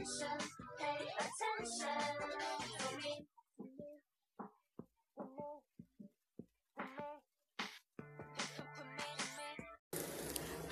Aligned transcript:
attention, 0.00 0.26
pay 0.78 1.08
attention 1.18 2.39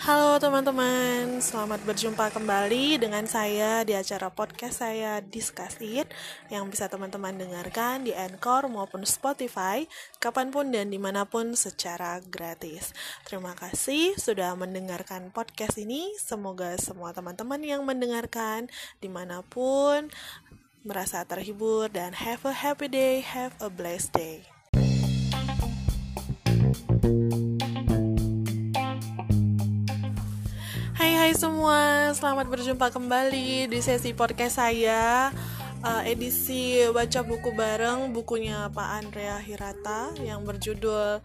Halo 0.09 0.41
teman-teman, 0.41 1.37
selamat 1.37 1.85
berjumpa 1.85 2.33
kembali 2.33 2.97
dengan 2.97 3.29
saya 3.29 3.85
di 3.85 3.93
acara 3.93 4.33
podcast 4.33 4.81
saya 4.81 5.21
Discuss 5.21 5.77
It 5.85 6.09
yang 6.49 6.73
bisa 6.73 6.89
teman-teman 6.89 7.37
dengarkan 7.37 8.09
di 8.09 8.17
Anchor 8.17 8.73
maupun 8.73 9.05
Spotify 9.05 9.85
kapan 10.17 10.49
pun 10.49 10.73
dan 10.73 10.89
di 10.89 10.97
mana 10.97 11.29
pun 11.29 11.53
secara 11.53 12.25
gratis. 12.25 12.97
Terima 13.29 13.53
kasih 13.53 14.17
sudah 14.17 14.57
mendengarkan 14.57 15.29
podcast 15.29 15.77
ini, 15.77 16.17
semoga 16.17 16.81
semua 16.81 17.13
teman-teman 17.13 17.61
yang 17.61 17.85
mendengarkan 17.85 18.73
di 19.05 19.13
mana 19.13 19.45
pun 19.45 20.09
merasa 20.89 21.21
terhibur 21.29 21.93
dan 21.93 22.17
have 22.17 22.49
a 22.49 22.57
happy 22.57 22.89
day, 22.89 23.21
have 23.21 23.53
a 23.61 23.69
blessed 23.69 24.17
day. 24.17 24.58
Hai 31.19 31.35
semua, 31.35 32.15
selamat 32.15 32.47
berjumpa 32.47 32.95
kembali 32.95 33.67
di 33.67 33.79
sesi 33.83 34.15
podcast 34.15 34.63
saya. 34.63 35.35
Uh, 35.83 36.07
edisi 36.07 36.79
baca 36.95 37.27
buku 37.27 37.51
bareng 37.59 38.15
bukunya 38.15 38.71
Pak 38.71 38.89
Andrea 39.03 39.35
Hirata 39.43 40.15
yang 40.23 40.47
berjudul 40.47 41.19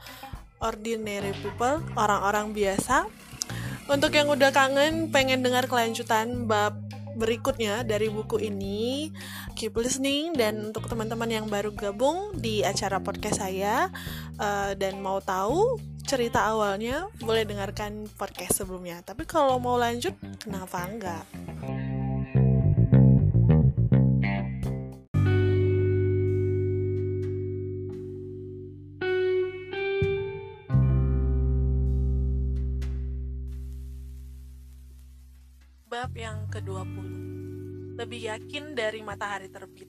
Ordinary 0.58 1.38
People, 1.38 1.86
orang-orang 1.94 2.58
biasa. 2.58 3.06
Untuk 3.86 4.18
yang 4.18 4.34
udah 4.34 4.50
kangen 4.50 5.14
pengen 5.14 5.46
dengar 5.46 5.70
kelanjutan 5.70 6.50
bab 6.50 6.74
berikutnya 7.14 7.86
dari 7.86 8.10
buku 8.10 8.42
ini, 8.42 9.14
keep 9.54 9.78
listening. 9.78 10.34
Dan 10.34 10.74
untuk 10.74 10.90
teman-teman 10.90 11.30
yang 11.30 11.46
baru 11.46 11.70
gabung 11.70 12.34
di 12.34 12.66
acara 12.66 12.98
podcast 12.98 13.46
saya 13.46 13.94
uh, 14.42 14.74
dan 14.74 14.98
mau 15.06 15.22
tahu 15.22 15.93
cerita 16.04 16.52
awalnya 16.52 17.08
boleh 17.24 17.48
dengarkan 17.48 18.06
podcast 18.20 18.64
sebelumnya. 18.64 19.00
Tapi 19.02 19.24
kalau 19.24 19.58
mau 19.58 19.80
lanjut 19.80 20.14
kenapa 20.44 20.84
enggak? 20.84 21.24
Bab 35.88 36.10
yang 36.18 36.50
ke-20 36.50 37.10
Lebih 37.94 38.22
yakin 38.26 38.74
dari 38.74 39.00
matahari 39.06 39.48
terbit. 39.48 39.88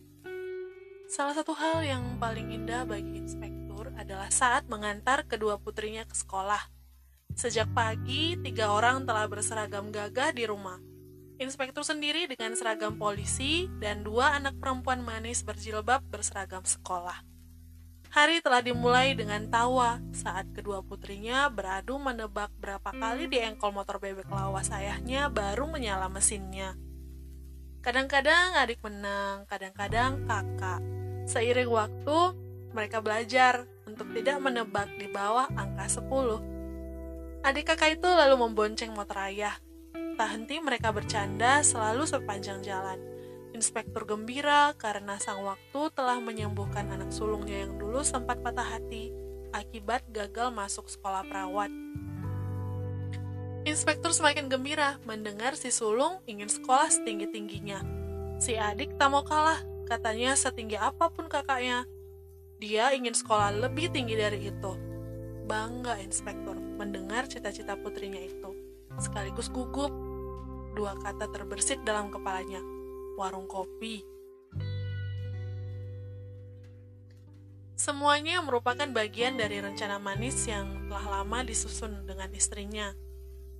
Salah 1.08 1.32
satu 1.32 1.56
hal 1.56 1.80
yang 1.82 2.20
paling 2.20 2.52
indah 2.52 2.84
bagi 2.84 3.16
inspektur 3.16 3.63
adalah 3.98 4.30
saat 4.30 4.66
mengantar 4.66 5.26
kedua 5.26 5.58
putrinya 5.58 6.06
ke 6.06 6.14
sekolah. 6.14 6.60
Sejak 7.34 7.66
pagi, 7.74 8.38
tiga 8.38 8.70
orang 8.70 9.02
telah 9.02 9.26
berseragam 9.26 9.90
gagah 9.90 10.30
di 10.30 10.46
rumah. 10.46 10.78
Inspektur 11.34 11.82
sendiri 11.82 12.30
dengan 12.30 12.54
seragam 12.54 12.94
polisi 12.94 13.66
dan 13.82 14.06
dua 14.06 14.38
anak 14.38 14.54
perempuan 14.62 15.02
manis 15.02 15.42
berjilbab 15.42 16.06
berseragam 16.06 16.62
sekolah. 16.62 17.26
Hari 18.14 18.38
telah 18.38 18.62
dimulai 18.62 19.18
dengan 19.18 19.50
tawa 19.50 19.98
saat 20.14 20.46
kedua 20.54 20.86
putrinya 20.86 21.50
beradu 21.50 21.98
menebak 21.98 22.54
berapa 22.62 22.94
kali 22.94 23.26
di 23.26 23.42
engkol 23.42 23.74
motor 23.74 23.98
bebek 23.98 24.30
lawas 24.30 24.70
ayahnya 24.70 25.26
baru 25.26 25.66
menyala 25.66 26.06
mesinnya. 26.06 26.78
Kadang-kadang 27.82 28.54
adik 28.62 28.78
menang, 28.86 29.42
kadang-kadang 29.50 30.22
kakak. 30.30 30.78
Seiring 31.26 31.66
waktu, 31.66 32.18
mereka 32.70 33.02
belajar 33.02 33.66
untuk 33.84 34.10
tidak 34.16 34.40
menebak 34.40 34.88
di 34.96 35.08
bawah 35.08 35.48
angka 35.54 36.00
10. 36.00 37.44
Adik 37.44 37.68
kakak 37.68 38.00
itu 38.00 38.08
lalu 38.08 38.40
membonceng 38.40 38.96
motor 38.96 39.20
ayah. 39.28 39.56
Tak 40.14 40.28
henti 40.30 40.62
mereka 40.62 40.94
bercanda 40.94 41.60
selalu 41.60 42.08
sepanjang 42.08 42.64
jalan. 42.64 42.96
Inspektur 43.54 44.02
gembira 44.08 44.74
karena 44.74 45.20
sang 45.22 45.44
waktu 45.46 45.80
telah 45.94 46.18
menyembuhkan 46.18 46.90
anak 46.90 47.14
sulungnya 47.14 47.68
yang 47.68 47.78
dulu 47.78 48.02
sempat 48.02 48.42
patah 48.42 48.66
hati 48.66 49.14
akibat 49.54 50.02
gagal 50.10 50.50
masuk 50.50 50.90
sekolah 50.90 51.22
perawat. 51.22 51.70
Inspektur 53.64 54.12
semakin 54.12 54.50
gembira 54.52 55.00
mendengar 55.08 55.56
si 55.56 55.72
sulung 55.72 56.20
ingin 56.28 56.50
sekolah 56.50 56.90
setinggi-tingginya. 56.90 57.80
Si 58.36 58.58
adik 58.58 58.98
tak 59.00 59.08
mau 59.08 59.24
kalah, 59.24 59.62
katanya 59.88 60.36
setinggi 60.36 60.76
apa 60.76 61.08
pun 61.08 61.30
kakaknya. 61.30 61.88
Dia 62.64 62.96
ingin 62.96 63.12
sekolah 63.12 63.60
lebih 63.60 63.92
tinggi 63.92 64.16
dari 64.16 64.48
itu. 64.48 64.72
Bangga 65.44 66.00
inspektur 66.00 66.56
mendengar 66.56 67.28
cita-cita 67.28 67.76
putrinya 67.76 68.16
itu. 68.16 68.56
Sekaligus 68.96 69.52
gugup. 69.52 69.92
Dua 70.72 70.96
kata 70.96 71.28
terbersit 71.28 71.84
dalam 71.84 72.08
kepalanya. 72.08 72.64
Warung 73.20 73.44
kopi. 73.44 74.00
Semuanya 77.76 78.40
merupakan 78.40 78.88
bagian 78.96 79.36
dari 79.36 79.60
rencana 79.60 80.00
manis 80.00 80.48
yang 80.48 80.88
telah 80.88 81.20
lama 81.20 81.44
disusun 81.44 82.08
dengan 82.08 82.32
istrinya. 82.32 82.96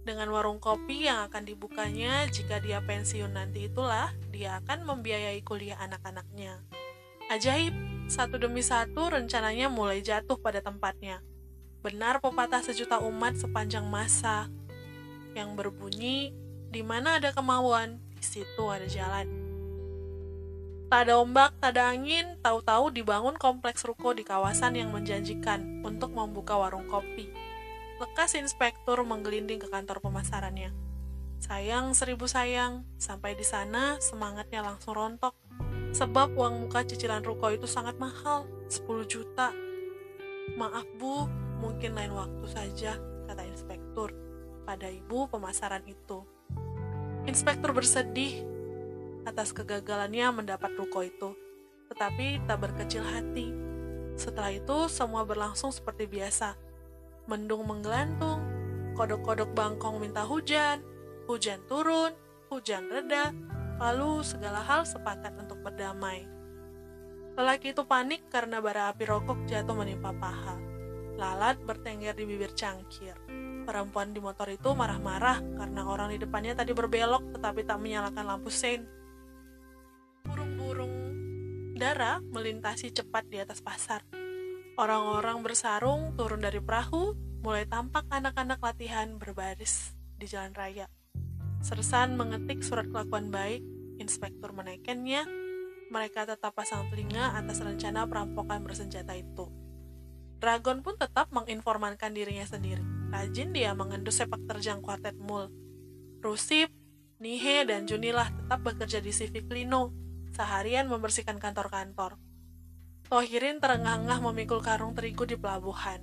Dengan 0.01 0.33
warung 0.33 0.57
kopi 0.57 1.05
yang 1.05 1.29
akan 1.29 1.45
dibukanya 1.45 2.25
jika 2.33 2.57
dia 2.57 2.81
pensiun 2.81 3.37
nanti 3.37 3.69
itulah, 3.69 4.17
dia 4.33 4.65
akan 4.65 4.89
membiayai 4.89 5.45
kuliah 5.45 5.77
anak-anaknya. 5.77 6.84
Ajaib, 7.35 7.75
satu 8.07 8.39
demi 8.39 8.63
satu 8.63 9.11
rencananya 9.11 9.67
mulai 9.67 9.99
jatuh 9.99 10.39
pada 10.39 10.63
tempatnya. 10.63 11.19
Benar 11.83 12.23
pepatah 12.23 12.63
sejuta 12.63 13.03
umat 13.03 13.35
sepanjang 13.35 13.83
masa 13.91 14.47
yang 15.35 15.59
berbunyi, 15.59 16.31
di 16.71 16.87
mana 16.87 17.19
ada 17.19 17.35
kemauan, 17.35 17.99
di 18.15 18.23
situ 18.23 18.71
ada 18.71 18.87
jalan. 18.87 19.27
Tak 20.87 21.11
ada 21.11 21.19
ombak, 21.19 21.59
tak 21.59 21.75
ada 21.75 21.91
angin, 21.91 22.39
tahu-tahu 22.39 22.95
dibangun 22.95 23.35
kompleks 23.35 23.83
ruko 23.83 24.15
di 24.15 24.23
kawasan 24.23 24.79
yang 24.79 24.95
menjanjikan 24.95 25.83
untuk 25.83 26.15
membuka 26.15 26.55
warung 26.55 26.87
kopi. 26.87 27.35
Lekas 27.99 28.39
inspektur 28.39 29.03
menggelinding 29.03 29.59
ke 29.59 29.67
kantor 29.67 29.99
pemasarannya. 29.99 30.71
Sayang 31.43 31.99
seribu 31.99 32.31
sayang, 32.31 32.87
sampai 32.95 33.35
di 33.35 33.43
sana 33.43 33.99
semangatnya 33.99 34.63
langsung 34.63 34.95
rontok. 34.95 35.35
Sebab 35.95 36.35
uang 36.35 36.67
muka 36.67 36.83
cicilan 36.83 37.23
ruko 37.23 37.55
itu 37.55 37.71
sangat 37.71 37.95
mahal, 38.03 38.51
10 38.67 39.07
juta. 39.07 39.55
Maaf 40.59 40.91
bu, 40.99 41.31
mungkin 41.63 41.95
lain 41.95 42.11
waktu 42.11 42.47
saja, 42.51 42.99
kata 43.31 43.47
inspektur 43.47 44.11
pada 44.67 44.91
ibu 44.91 45.31
pemasaran 45.31 45.87
itu. 45.87 46.27
Inspektur 47.31 47.71
bersedih 47.71 48.43
atas 49.23 49.55
kegagalannya 49.55 50.43
mendapat 50.43 50.75
ruko 50.75 51.07
itu, 51.07 51.31
tetapi 51.95 52.43
tak 52.43 52.59
berkecil 52.59 53.07
hati. 53.07 53.55
Setelah 54.19 54.51
itu, 54.51 54.91
semua 54.91 55.23
berlangsung 55.23 55.71
seperti 55.71 56.11
biasa. 56.11 56.59
Mendung 57.31 57.65
menggelantung, 57.71 58.43
kodok-kodok 58.99 59.55
bangkong 59.55 60.03
minta 60.03 60.27
hujan, 60.27 60.83
hujan 61.31 61.63
turun, 61.71 62.13
hujan 62.51 62.91
reda, 62.91 63.31
lalu 63.79 64.23
segala 64.23 64.63
hal 64.63 64.87
sepakat 64.87 65.35
untuk 65.41 65.54
berdamai. 65.65 66.29
Lelaki 67.35 67.73
itu 67.75 67.83
panik 67.89 68.29
karena 68.29 68.63
bara 68.63 68.93
api 68.93 69.09
rokok 69.09 69.49
jatuh 69.49 69.75
menimpa 69.75 70.13
paha. 70.15 70.55
Lalat 71.19 71.59
bertengger 71.65 72.15
di 72.15 72.29
bibir 72.29 72.53
cangkir. 72.53 73.17
Perempuan 73.65 74.13
di 74.13 74.21
motor 74.21 74.47
itu 74.53 74.71
marah-marah 74.77 75.41
karena 75.57 75.83
orang 75.89 76.13
di 76.13 76.21
depannya 76.21 76.53
tadi 76.53 76.77
berbelok 76.77 77.35
tetapi 77.35 77.65
tak 77.65 77.81
menyalakan 77.81 78.25
lampu 78.29 78.53
sein. 78.53 78.85
Burung-burung 80.23 80.95
dara 81.75 82.23
melintasi 82.23 82.95
cepat 82.95 83.27
di 83.27 83.43
atas 83.43 83.59
pasar. 83.59 84.07
Orang-orang 84.75 85.43
bersarung 85.43 86.15
turun 86.19 86.43
dari 86.43 86.59
perahu, 86.59 87.15
mulai 87.43 87.67
tampak 87.67 88.07
anak-anak 88.11 88.59
latihan 88.59 89.19
berbaris 89.19 89.95
di 90.19 90.27
jalan 90.27 90.55
raya. 90.55 90.87
Sersan 91.63 92.19
mengetik 92.19 92.63
surat 92.63 92.87
kelakuan 92.91 93.31
baik, 93.31 93.63
inspektur 94.03 94.51
menaikkannya, 94.51 95.44
mereka 95.95 96.27
tetap 96.27 96.59
pasang 96.59 96.91
telinga 96.91 97.39
atas 97.39 97.63
rencana 97.63 98.11
perampokan 98.11 98.67
bersenjata 98.67 99.15
itu. 99.15 99.47
Dragon 100.43 100.83
pun 100.83 100.99
tetap 100.99 101.31
menginformankan 101.31 102.11
dirinya 102.11 102.43
sendiri. 102.43 102.83
Rajin 103.15 103.55
dia 103.55 103.71
mengendus 103.79 104.19
sepak 104.19 104.43
terjang 104.51 104.83
kuartet 104.83 105.15
mul. 105.15 105.55
Rusip, 106.19 106.75
Nihe, 107.23 107.63
dan 107.63 107.87
Junilah 107.87 108.35
tetap 108.35 108.67
bekerja 108.67 108.99
di 108.99 109.15
Civic 109.15 109.47
Lino, 109.47 109.95
seharian 110.35 110.91
membersihkan 110.91 111.39
kantor-kantor. 111.39 112.19
Tohirin 113.07 113.63
terengah-engah 113.63 114.19
memikul 114.19 114.59
karung 114.59 114.99
terigu 114.99 115.23
di 115.23 115.39
pelabuhan. 115.39 116.03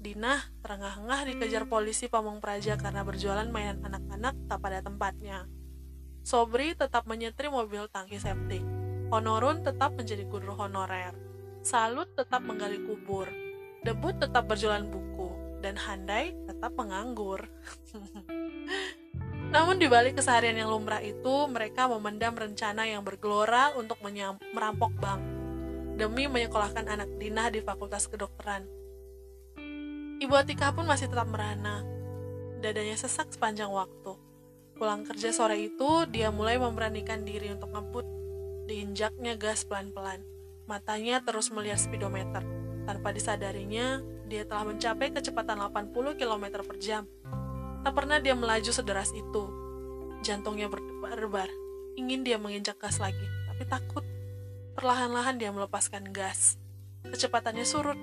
Dinah 0.00 0.40
terengah-engah 0.64 1.28
dikejar 1.28 1.68
polisi 1.68 2.08
Pamong 2.08 2.40
Praja 2.40 2.80
karena 2.80 3.04
berjualan 3.04 3.44
mainan 3.50 3.84
anak-anak 3.84 4.34
tak 4.48 4.58
pada 4.62 4.80
tempatnya. 4.80 5.44
Sobri 6.24 6.72
tetap 6.72 7.04
menyetir 7.04 7.52
mobil 7.52 7.90
tangki 7.92 8.16
septik. 8.16 8.77
Honorun 9.08 9.64
tetap 9.64 9.96
menjadi 9.96 10.28
guru 10.28 10.52
honorer. 10.52 11.16
Salut 11.64 12.12
tetap 12.12 12.44
menggali 12.44 12.76
kubur. 12.84 13.24
Debut 13.80 14.12
tetap 14.12 14.44
berjualan 14.44 14.84
buku. 14.84 15.32
Dan 15.64 15.80
Handai 15.80 16.36
tetap 16.44 16.76
menganggur. 16.76 17.48
Namun 19.54 19.80
di 19.80 19.88
balik 19.88 20.20
keseharian 20.20 20.60
yang 20.60 20.68
lumrah 20.68 21.00
itu, 21.00 21.48
mereka 21.48 21.88
memendam 21.88 22.36
rencana 22.36 22.84
yang 22.84 23.00
bergelora 23.00 23.72
untuk 23.80 23.96
merampok 24.52 24.92
bank 25.00 25.22
demi 25.96 26.28
menyekolahkan 26.28 26.84
anak 26.84 27.08
Dina 27.16 27.48
di 27.48 27.64
Fakultas 27.64 28.12
Kedokteran. 28.12 28.68
Ibu 30.20 30.34
Atika 30.36 30.76
pun 30.76 30.84
masih 30.84 31.08
tetap 31.08 31.32
merana. 31.32 31.80
Dadanya 32.60 32.94
sesak 33.00 33.32
sepanjang 33.32 33.72
waktu. 33.72 34.14
Pulang 34.76 35.08
kerja 35.08 35.32
sore 35.32 35.58
itu, 35.64 36.04
dia 36.12 36.28
mulai 36.28 36.60
memberanikan 36.60 37.24
diri 37.24 37.50
untuk 37.50 37.72
ngebut. 37.72 38.17
Diinjaknya 38.68 39.40
gas 39.40 39.64
pelan-pelan. 39.64 40.20
Matanya 40.68 41.24
terus 41.24 41.48
melihat 41.48 41.80
speedometer. 41.80 42.44
Tanpa 42.84 43.16
disadarinya, 43.16 44.04
dia 44.28 44.44
telah 44.44 44.68
mencapai 44.68 45.08
kecepatan 45.08 45.56
80 45.56 46.20
km 46.20 46.44
per 46.60 46.76
jam. 46.76 47.08
Tak 47.80 47.96
pernah 47.96 48.20
dia 48.20 48.36
melaju 48.36 48.68
sederas 48.68 49.08
itu. 49.16 49.48
Jantungnya 50.20 50.68
berdebar-debar. 50.68 51.48
Ingin 51.96 52.28
dia 52.28 52.36
menginjak 52.36 52.76
gas 52.76 53.00
lagi, 53.00 53.24
tapi 53.48 53.64
takut. 53.64 54.04
Perlahan-lahan 54.76 55.40
dia 55.40 55.48
melepaskan 55.48 56.12
gas. 56.12 56.60
Kecepatannya 57.08 57.64
surut. 57.64 57.96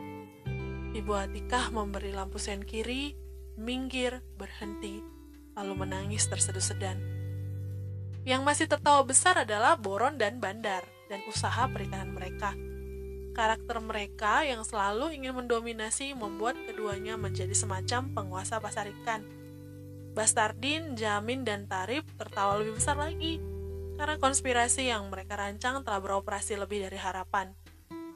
Ibu 0.98 1.14
Atikah 1.14 1.70
memberi 1.70 2.10
lampu 2.10 2.42
sen 2.42 2.66
kiri, 2.66 3.14
minggir, 3.54 4.26
berhenti, 4.34 4.98
lalu 5.54 5.86
menangis 5.86 6.26
terseduh-sedan. 6.26 7.15
Yang 8.26 8.42
masih 8.42 8.66
tertawa 8.66 9.06
besar 9.06 9.38
adalah 9.38 9.78
Boron 9.78 10.18
dan 10.18 10.42
Bandar, 10.42 10.82
dan 11.08 11.22
usaha 11.30 11.70
perikanan 11.70 12.12
mereka. 12.12 12.58
Karakter 13.38 13.78
mereka 13.84 14.42
yang 14.42 14.66
selalu 14.66 15.14
ingin 15.14 15.38
mendominasi 15.38 16.18
membuat 16.18 16.58
keduanya 16.66 17.20
menjadi 17.20 17.52
semacam 17.52 18.10
penguasa 18.16 18.64
pasar 18.64 18.88
ikan 18.90 19.28
Bastardin, 20.16 20.96
Jamin, 20.96 21.44
dan 21.44 21.68
Tarif 21.68 22.08
tertawa 22.16 22.56
lebih 22.64 22.80
besar 22.80 22.96
lagi 22.96 23.36
karena 24.00 24.16
konspirasi 24.16 24.88
yang 24.88 25.12
mereka 25.12 25.36
rancang 25.36 25.84
telah 25.84 26.00
beroperasi 26.00 26.56
lebih 26.56 26.88
dari 26.88 26.96
harapan. 26.96 27.52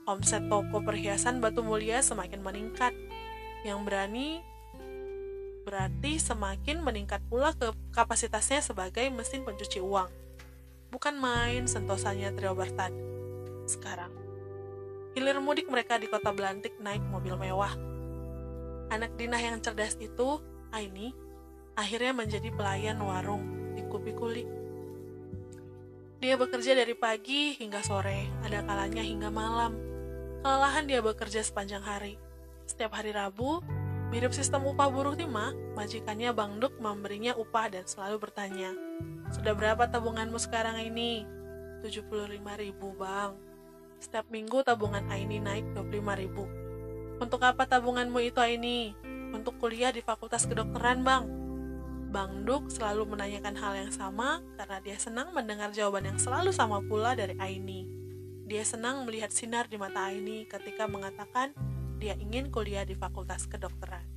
Omset 0.07 0.47
toko 0.47 0.79
perhiasan 0.79 1.43
batu 1.43 1.59
mulia 1.59 1.99
semakin 1.99 2.39
meningkat. 2.39 2.95
Yang 3.67 3.79
berani 3.83 4.39
berarti 5.69 6.17
semakin 6.17 6.81
meningkat 6.81 7.21
pula 7.29 7.53
ke 7.53 7.69
kapasitasnya 7.93 8.65
sebagai 8.65 9.05
mesin 9.13 9.45
pencuci 9.45 9.77
uang. 9.77 10.09
Bukan 10.89 11.13
main 11.21 11.69
sentosanya 11.69 12.33
trio 12.33 12.57
Bartad. 12.57 12.89
Sekarang, 13.69 14.09
hilir 15.13 15.37
mudik 15.37 15.69
mereka 15.69 16.01
di 16.01 16.09
kota 16.09 16.33
Belantik 16.33 16.81
naik 16.81 17.05
mobil 17.05 17.37
mewah. 17.37 17.77
Anak 18.89 19.13
Dinah 19.13 19.37
yang 19.37 19.61
cerdas 19.61 19.93
itu, 20.01 20.41
Aini, 20.73 21.13
akhirnya 21.77 22.17
menjadi 22.17 22.49
pelayan 22.49 22.97
warung 23.05 23.77
di 23.77 23.85
Kupi-Kuli. 23.85 24.49
Dia 26.17 26.33
bekerja 26.33 26.73
dari 26.73 26.97
pagi 26.97 27.53
hingga 27.61 27.85
sore, 27.85 28.25
ada 28.41 28.65
kalanya 28.65 29.05
hingga 29.05 29.29
malam. 29.29 29.77
Kelelahan 30.41 30.89
dia 30.89 31.05
bekerja 31.05 31.45
sepanjang 31.45 31.85
hari. 31.85 32.17
Setiap 32.65 32.97
hari 32.97 33.13
Rabu, 33.13 33.61
mirip 34.09 34.33
sistem 34.33 34.65
upah 34.65 34.89
buruh 34.89 35.13
Tima, 35.13 35.53
majikannya 35.77 36.33
Bang 36.33 36.57
Duk 36.57 36.81
memberinya 36.81 37.37
upah 37.37 37.69
dan 37.69 37.85
selalu 37.85 38.29
bertanya, 38.29 38.73
Sudah 39.29 39.53
berapa 39.53 39.85
tabunganmu 39.85 40.41
sekarang 40.41 40.81
ini? 40.81 41.25
75 41.85 42.09
ribu 42.59 42.91
bang. 42.97 43.37
Setiap 44.01 44.27
minggu 44.27 44.65
tabungan 44.65 45.05
Aini 45.07 45.37
naik 45.39 45.71
25 45.77 46.21
ribu. 46.25 46.43
Untuk 47.21 47.39
apa 47.45 47.69
tabunganmu 47.69 48.19
itu 48.25 48.41
Aini? 48.41 48.97
Untuk 49.29 49.61
kuliah 49.61 49.93
di 49.93 50.01
fakultas 50.01 50.49
kedokteran 50.49 51.05
bang. 51.05 51.23
Bang 52.09 52.41
Duk 52.41 52.73
selalu 52.73 53.05
menanyakan 53.13 53.53
hal 53.53 53.73
yang 53.85 53.93
sama 53.93 54.41
karena 54.57 54.81
dia 54.81 54.97
senang 54.97 55.29
mendengar 55.29 55.69
jawaban 55.69 56.09
yang 56.09 56.17
selalu 56.17 56.49
sama 56.49 56.81
pula 56.81 57.13
dari 57.13 57.37
Aini. 57.37 57.85
Dia 58.49 58.65
senang 58.65 59.05
melihat 59.05 59.29
sinar 59.29 59.69
di 59.69 59.77
mata 59.77 60.09
Aini 60.09 60.49
ketika 60.49 60.89
mengatakan 60.89 61.53
dia 61.99 62.15
ingin 62.15 62.47
kuliah 62.47 62.87
di 62.87 62.95
Fakultas 62.95 63.43
Kedokteran. 63.43 64.07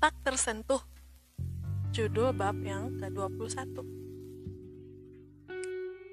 Tak 0.00 0.14
tersentuh. 0.20 0.84
Judul 1.96 2.36
bab 2.36 2.60
yang 2.60 3.00
ke-21. 3.00 3.80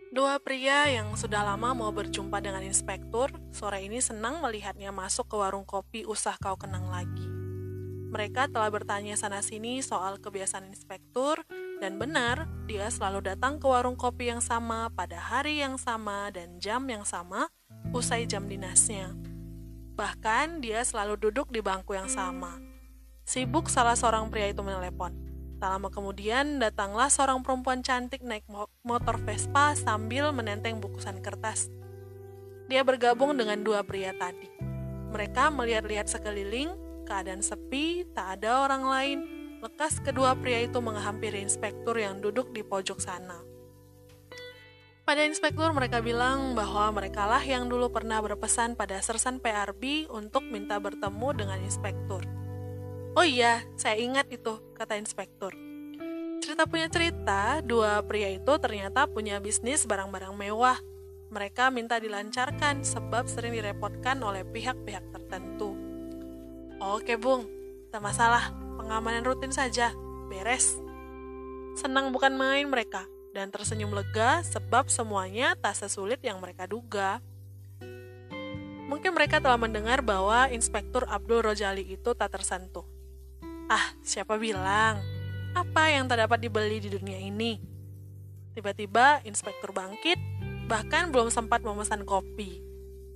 Dua 0.08 0.40
pria 0.42 0.90
yang 0.90 1.14
sudah 1.20 1.44
lama 1.44 1.76
mau 1.76 1.92
berjumpa 1.94 2.42
dengan 2.42 2.64
inspektur, 2.64 3.30
sore 3.52 3.84
ini 3.86 4.02
senang 4.02 4.40
melihatnya 4.42 4.90
masuk 4.90 5.30
ke 5.30 5.36
warung 5.36 5.68
kopi 5.68 6.08
usah 6.08 6.40
kau 6.42 6.58
kenang 6.58 6.90
lagi. 6.90 7.27
Mereka 8.08 8.56
telah 8.56 8.72
bertanya 8.72 9.20
sana-sini 9.20 9.84
soal 9.84 10.16
kebiasaan 10.24 10.72
inspektur, 10.72 11.44
dan 11.84 12.00
benar, 12.00 12.48
dia 12.64 12.88
selalu 12.88 13.36
datang 13.36 13.60
ke 13.60 13.68
warung 13.68 14.00
kopi 14.00 14.32
yang 14.32 14.40
sama 14.40 14.88
pada 14.96 15.20
hari 15.20 15.60
yang 15.60 15.76
sama 15.76 16.32
dan 16.32 16.56
jam 16.58 16.88
yang 16.88 17.04
sama, 17.04 17.52
usai 17.92 18.24
jam 18.24 18.48
dinasnya. 18.48 19.12
Bahkan, 20.00 20.64
dia 20.64 20.82
selalu 20.88 21.20
duduk 21.20 21.52
di 21.52 21.60
bangku 21.60 22.00
yang 22.00 22.08
sama. 22.08 22.58
Sibuk 23.28 23.68
salah 23.68 24.00
seorang 24.00 24.32
pria 24.32 24.56
itu 24.56 24.64
menelepon. 24.64 25.12
Tak 25.60 25.68
lama 25.74 25.90
kemudian, 25.92 26.64
datanglah 26.64 27.12
seorang 27.12 27.44
perempuan 27.44 27.84
cantik 27.84 28.24
naik 28.24 28.48
motor 28.88 29.20
Vespa 29.20 29.76
sambil 29.76 30.32
menenteng 30.32 30.80
bukusan 30.80 31.20
kertas. 31.20 31.68
Dia 32.72 32.88
bergabung 32.88 33.36
dengan 33.36 33.60
dua 33.66 33.84
pria 33.84 34.16
tadi. 34.16 34.48
Mereka 35.12 35.50
melihat-lihat 35.52 36.08
sekeliling, 36.08 36.87
keadaan 37.08 37.40
sepi, 37.40 38.04
tak 38.12 38.44
ada 38.44 38.68
orang 38.68 38.84
lain. 38.84 39.20
Lekas 39.64 40.04
kedua 40.04 40.36
pria 40.36 40.68
itu 40.68 40.84
menghampiri 40.84 41.40
inspektur 41.40 41.96
yang 41.96 42.20
duduk 42.20 42.52
di 42.52 42.62
pojok 42.62 43.00
sana. 43.00 43.40
Pada 45.08 45.24
inspektur 45.24 45.72
mereka 45.72 46.04
bilang 46.04 46.52
bahwa 46.52 47.00
merekalah 47.00 47.40
yang 47.40 47.72
dulu 47.72 47.88
pernah 47.88 48.20
berpesan 48.20 48.76
pada 48.76 49.00
sersan 49.00 49.40
PRB 49.40 50.12
untuk 50.12 50.44
minta 50.44 50.76
bertemu 50.84 51.30
dengan 51.32 51.64
inspektur. 51.64 52.28
Oh 53.16 53.24
iya, 53.24 53.64
saya 53.80 53.96
ingat 53.96 54.28
itu, 54.28 54.60
kata 54.76 55.00
inspektur. 55.00 55.56
Cerita 56.44 56.68
punya 56.68 56.92
cerita, 56.92 57.64
dua 57.64 58.04
pria 58.04 58.36
itu 58.36 58.52
ternyata 58.60 59.08
punya 59.08 59.40
bisnis 59.40 59.88
barang-barang 59.88 60.36
mewah. 60.36 60.76
Mereka 61.32 61.72
minta 61.72 62.04
dilancarkan 62.04 62.84
sebab 62.84 63.32
sering 63.32 63.56
direpotkan 63.56 64.20
oleh 64.20 64.44
pihak-pihak 64.44 65.08
tertentu. 65.16 65.87
Oke 66.78 67.18
bung, 67.18 67.50
tak 67.90 68.06
masalah, 68.06 68.54
pengamanan 68.78 69.26
rutin 69.26 69.50
saja, 69.50 69.90
beres. 70.30 70.78
Senang 71.74 72.14
bukan 72.14 72.38
main 72.38 72.70
mereka, 72.70 73.02
dan 73.34 73.50
tersenyum 73.50 73.98
lega 73.98 74.46
sebab 74.46 74.86
semuanya 74.86 75.58
tak 75.58 75.74
sesulit 75.74 76.22
yang 76.22 76.38
mereka 76.38 76.70
duga. 76.70 77.18
Mungkin 78.88 79.18
mereka 79.18 79.42
telah 79.42 79.58
mendengar 79.58 80.06
bahwa 80.06 80.54
Inspektur 80.54 81.10
Abdul 81.10 81.42
Rojali 81.42 81.82
itu 81.82 82.14
tak 82.14 82.38
tersentuh. 82.38 82.86
Ah, 83.68 83.98
siapa 84.06 84.38
bilang? 84.38 85.02
Apa 85.58 85.90
yang 85.90 86.06
tak 86.06 86.30
dapat 86.30 86.46
dibeli 86.46 86.78
di 86.78 86.94
dunia 86.94 87.18
ini? 87.18 87.58
Tiba-tiba 88.54 89.26
inspektur 89.26 89.74
bangkit, 89.74 90.22
bahkan 90.70 91.10
belum 91.10 91.34
sempat 91.34 91.66
memesan 91.66 92.06
kopi. 92.06 92.62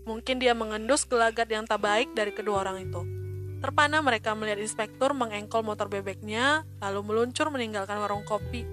Mungkin 0.09 0.41
dia 0.41 0.57
mengendus 0.57 1.05
gelagat 1.05 1.45
yang 1.53 1.69
tak 1.69 1.85
baik 1.85 2.17
dari 2.17 2.33
kedua 2.33 2.65
orang 2.65 2.89
itu. 2.89 3.20
Terpana 3.61 4.01
mereka 4.01 4.33
melihat 4.33 4.57
inspektur 4.57 5.13
mengengkol 5.13 5.61
motor 5.61 5.85
bebeknya, 5.85 6.65
lalu 6.81 7.05
meluncur 7.05 7.53
meninggalkan 7.53 8.01
warung 8.01 8.25
kopi. 8.25 8.65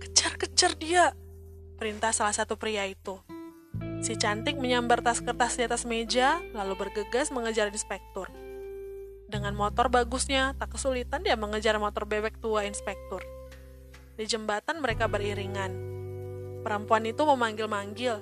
Kejar-kejar 0.00 0.72
dia, 0.80 1.12
perintah 1.76 2.16
salah 2.16 2.32
satu 2.32 2.56
pria 2.56 2.88
itu. 2.88 3.20
Si 4.00 4.16
cantik 4.16 4.56
menyambar 4.56 5.04
tas 5.04 5.20
kertas 5.20 5.60
di 5.60 5.68
atas 5.68 5.84
meja, 5.84 6.40
lalu 6.56 6.80
bergegas 6.80 7.28
mengejar 7.28 7.68
inspektur. 7.68 8.32
Dengan 9.28 9.52
motor 9.52 9.92
bagusnya, 9.92 10.56
tak 10.56 10.72
kesulitan 10.72 11.20
dia 11.20 11.36
mengejar 11.36 11.76
motor 11.76 12.08
bebek 12.08 12.40
tua 12.40 12.64
inspektur. 12.64 13.20
Di 14.16 14.24
jembatan 14.24 14.80
mereka 14.80 15.12
beriringan. 15.12 15.76
Perempuan 16.64 17.04
itu 17.04 17.20
memanggil-manggil. 17.20 18.16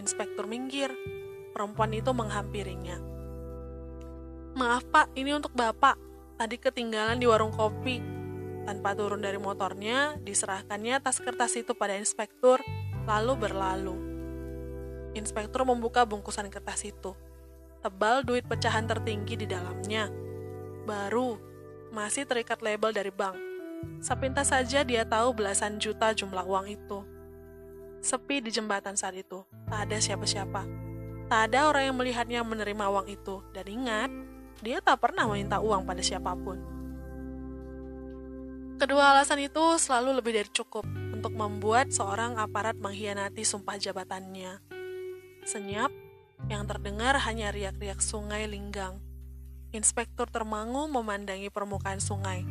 Inspektur 0.00 0.48
minggir. 0.48 0.88
Perempuan 1.52 1.92
itu 1.92 2.10
menghampirinya. 2.16 3.13
Maaf 4.54 4.86
pak, 4.86 5.10
ini 5.18 5.34
untuk 5.34 5.50
bapak. 5.50 5.98
Tadi 6.38 6.62
ketinggalan 6.62 7.18
di 7.18 7.26
warung 7.26 7.50
kopi. 7.50 7.98
Tanpa 8.62 8.94
turun 8.94 9.18
dari 9.18 9.34
motornya, 9.34 10.14
diserahkannya 10.22 11.02
tas 11.02 11.18
kertas 11.18 11.58
itu 11.58 11.74
pada 11.74 11.98
inspektur, 11.98 12.62
lalu 13.02 13.34
berlalu. 13.34 13.96
Inspektur 15.18 15.66
membuka 15.66 16.06
bungkusan 16.06 16.54
kertas 16.54 16.86
itu. 16.86 17.18
Tebal 17.82 18.22
duit 18.22 18.46
pecahan 18.46 18.86
tertinggi 18.86 19.42
di 19.42 19.46
dalamnya. 19.50 20.06
Baru, 20.86 21.34
masih 21.90 22.22
terikat 22.22 22.62
label 22.62 22.94
dari 22.94 23.10
bank. 23.10 23.34
Sepintas 23.98 24.54
saja 24.54 24.86
dia 24.86 25.02
tahu 25.02 25.34
belasan 25.34 25.82
juta 25.82 26.14
jumlah 26.14 26.46
uang 26.46 26.66
itu. 26.70 27.02
Sepi 28.00 28.38
di 28.38 28.54
jembatan 28.54 28.94
saat 28.94 29.18
itu, 29.18 29.42
tak 29.66 29.90
ada 29.90 29.98
siapa-siapa. 29.98 30.62
Tak 31.26 31.40
ada 31.50 31.74
orang 31.74 31.90
yang 31.90 31.96
melihatnya 31.98 32.40
menerima 32.46 32.84
uang 32.86 33.06
itu. 33.10 33.42
Dan 33.50 33.66
ingat, 33.66 34.10
dia 34.64 34.80
tak 34.80 35.04
pernah 35.04 35.28
meminta 35.28 35.60
uang 35.60 35.84
pada 35.84 36.00
siapa 36.00 36.32
pun. 36.32 36.56
Kedua 38.80 39.14
alasan 39.14 39.38
itu 39.44 39.78
selalu 39.78 40.18
lebih 40.18 40.32
dari 40.34 40.50
cukup 40.50 40.82
untuk 41.14 41.30
membuat 41.36 41.94
seorang 41.94 42.40
aparat 42.40 42.74
mengkhianati 42.80 43.46
sumpah 43.46 43.78
jabatannya. 43.78 44.58
Senyap, 45.44 45.92
yang 46.50 46.66
terdengar 46.66 47.16
hanya 47.22 47.54
riak-riak 47.54 48.02
sungai 48.02 48.48
Linggang. 48.50 48.98
Inspektur 49.70 50.28
termangu 50.28 50.90
memandangi 50.90 51.48
permukaan 51.48 52.02
sungai. 52.02 52.44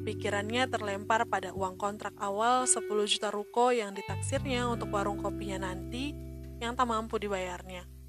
Pikirannya 0.00 0.64
terlempar 0.72 1.28
pada 1.28 1.52
uang 1.52 1.76
kontrak 1.76 2.16
awal 2.16 2.64
10 2.64 2.88
juta 3.04 3.28
ruko 3.28 3.68
yang 3.68 3.92
ditaksirnya 3.92 4.64
untuk 4.64 4.88
warung 4.96 5.20
kopinya 5.20 5.68
nanti 5.68 6.16
yang 6.56 6.72
tak 6.72 6.88
mampu 6.88 7.20
dibayarnya. 7.20 7.99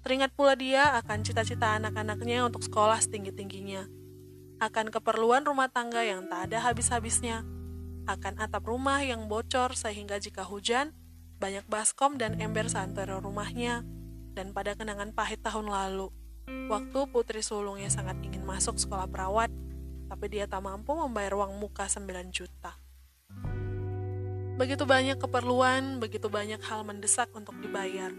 Teringat 0.00 0.32
pula 0.32 0.56
dia 0.56 0.96
akan 0.96 1.20
cita-cita 1.20 1.76
anak-anaknya 1.76 2.48
untuk 2.48 2.64
sekolah 2.64 2.96
setinggi-tingginya, 3.04 3.84
akan 4.56 4.88
keperluan 4.88 5.44
rumah 5.44 5.68
tangga 5.68 6.00
yang 6.00 6.24
tak 6.24 6.48
ada 6.48 6.64
habis-habisnya, 6.64 7.44
akan 8.08 8.40
atap 8.40 8.64
rumah 8.64 9.04
yang 9.04 9.28
bocor 9.28 9.76
sehingga 9.76 10.16
jika 10.16 10.40
hujan, 10.48 10.96
banyak 11.36 11.68
baskom 11.68 12.16
dan 12.16 12.40
ember 12.40 12.68
santero 12.72 13.20
rumahnya, 13.20 13.84
dan 14.32 14.56
pada 14.56 14.72
kenangan 14.72 15.12
pahit 15.12 15.44
tahun 15.44 15.68
lalu, 15.68 16.08
waktu 16.72 17.00
putri 17.12 17.44
sulungnya 17.44 17.92
sangat 17.92 18.16
ingin 18.24 18.40
masuk 18.44 18.80
sekolah 18.80 19.04
perawat, 19.04 19.52
tapi 20.08 20.32
dia 20.32 20.48
tak 20.48 20.64
mampu 20.64 20.96
membayar 20.96 21.36
uang 21.44 21.60
muka 21.60 21.88
9 21.92 22.08
juta. 22.32 22.72
Begitu 24.60 24.84
banyak 24.84 25.16
keperluan, 25.16 26.00
begitu 26.00 26.28
banyak 26.28 26.60
hal 26.60 26.84
mendesak 26.84 27.32
untuk 27.32 27.56
dibayar. 27.60 28.12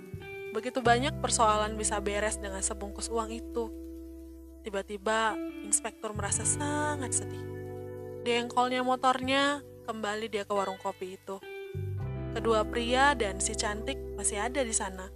Begitu 0.51 0.83
banyak 0.83 1.23
persoalan 1.23 1.79
bisa 1.79 2.03
beres 2.03 2.35
dengan 2.35 2.59
sebungkus 2.59 3.07
uang 3.07 3.31
itu. 3.31 3.71
Tiba-tiba, 4.61 5.33
inspektur 5.63 6.11
merasa 6.11 6.43
sangat 6.43 7.15
sedih. 7.15 7.41
Di 8.21 8.37
engkolnya 8.37 8.83
motornya, 8.83 9.63
kembali 9.87 10.27
dia 10.29 10.43
ke 10.45 10.53
warung 10.53 10.77
kopi 10.77 11.17
itu. 11.17 11.39
Kedua 12.31 12.63
pria 12.67 13.17
dan 13.17 13.39
si 13.39 13.55
cantik 13.57 13.97
masih 14.19 14.43
ada 14.43 14.61
di 14.61 14.75
sana. 14.75 15.09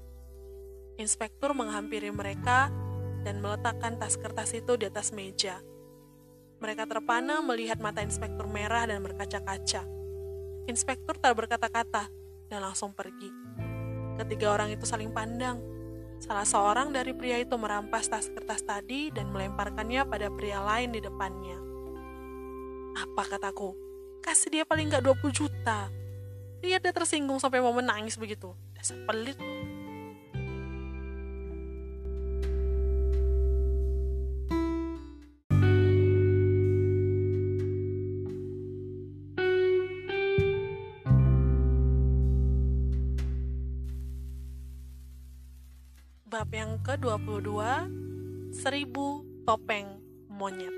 Inspektur 0.96 1.52
menghampiri 1.52 2.10
mereka 2.10 2.72
dan 3.24 3.44
meletakkan 3.44 4.00
tas 4.00 4.16
kertas 4.16 4.56
itu 4.56 4.80
di 4.80 4.88
atas 4.88 5.12
meja. 5.12 5.60
Mereka 6.64 6.88
terpana 6.88 7.44
melihat 7.44 7.78
mata 7.84 8.00
inspektur 8.00 8.48
merah 8.48 8.88
dan 8.88 9.04
berkaca-kaca. 9.04 9.84
Inspektur 10.66 11.20
tak 11.20 11.36
berkata-kata 11.38 12.10
dan 12.48 12.60
langsung 12.64 12.96
pergi. 12.96 13.45
Ketiga 14.16 14.56
orang 14.56 14.72
itu 14.72 14.88
saling 14.88 15.12
pandang. 15.12 15.60
Salah 16.24 16.48
seorang 16.48 16.96
dari 16.96 17.12
pria 17.12 17.38
itu 17.44 17.54
merampas 17.60 18.08
tas 18.08 18.32
kertas 18.32 18.64
tadi 18.64 19.12
dan 19.12 19.30
melemparkannya 19.30 20.08
pada 20.08 20.32
pria 20.32 20.64
lain 20.64 20.96
di 20.96 21.04
depannya. 21.04 21.58
Apa 22.96 23.36
kataku? 23.36 23.76
Kasih 24.24 24.50
dia 24.50 24.64
paling 24.64 24.88
nggak 24.88 25.04
20 25.04 25.30
juta. 25.36 25.92
Lihat 26.64 26.82
dia 26.82 26.94
tersinggung 26.96 27.38
sampai 27.38 27.60
mau 27.60 27.76
menangis 27.76 28.16
begitu. 28.16 28.56
Dasar 28.74 28.98
pelit. 29.06 29.38
Yang 46.56 46.80
ke-22, 46.80 47.52
Seribu 48.56 49.28
Topeng 49.44 50.00
Monyet. 50.32 50.72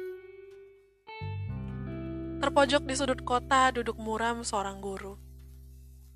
Terpojok 2.41 2.81
di 2.89 2.97
sudut 2.97 3.21
kota 3.21 3.69
duduk 3.69 4.01
muram 4.01 4.41
seorang 4.41 4.81
guru. 4.81 5.21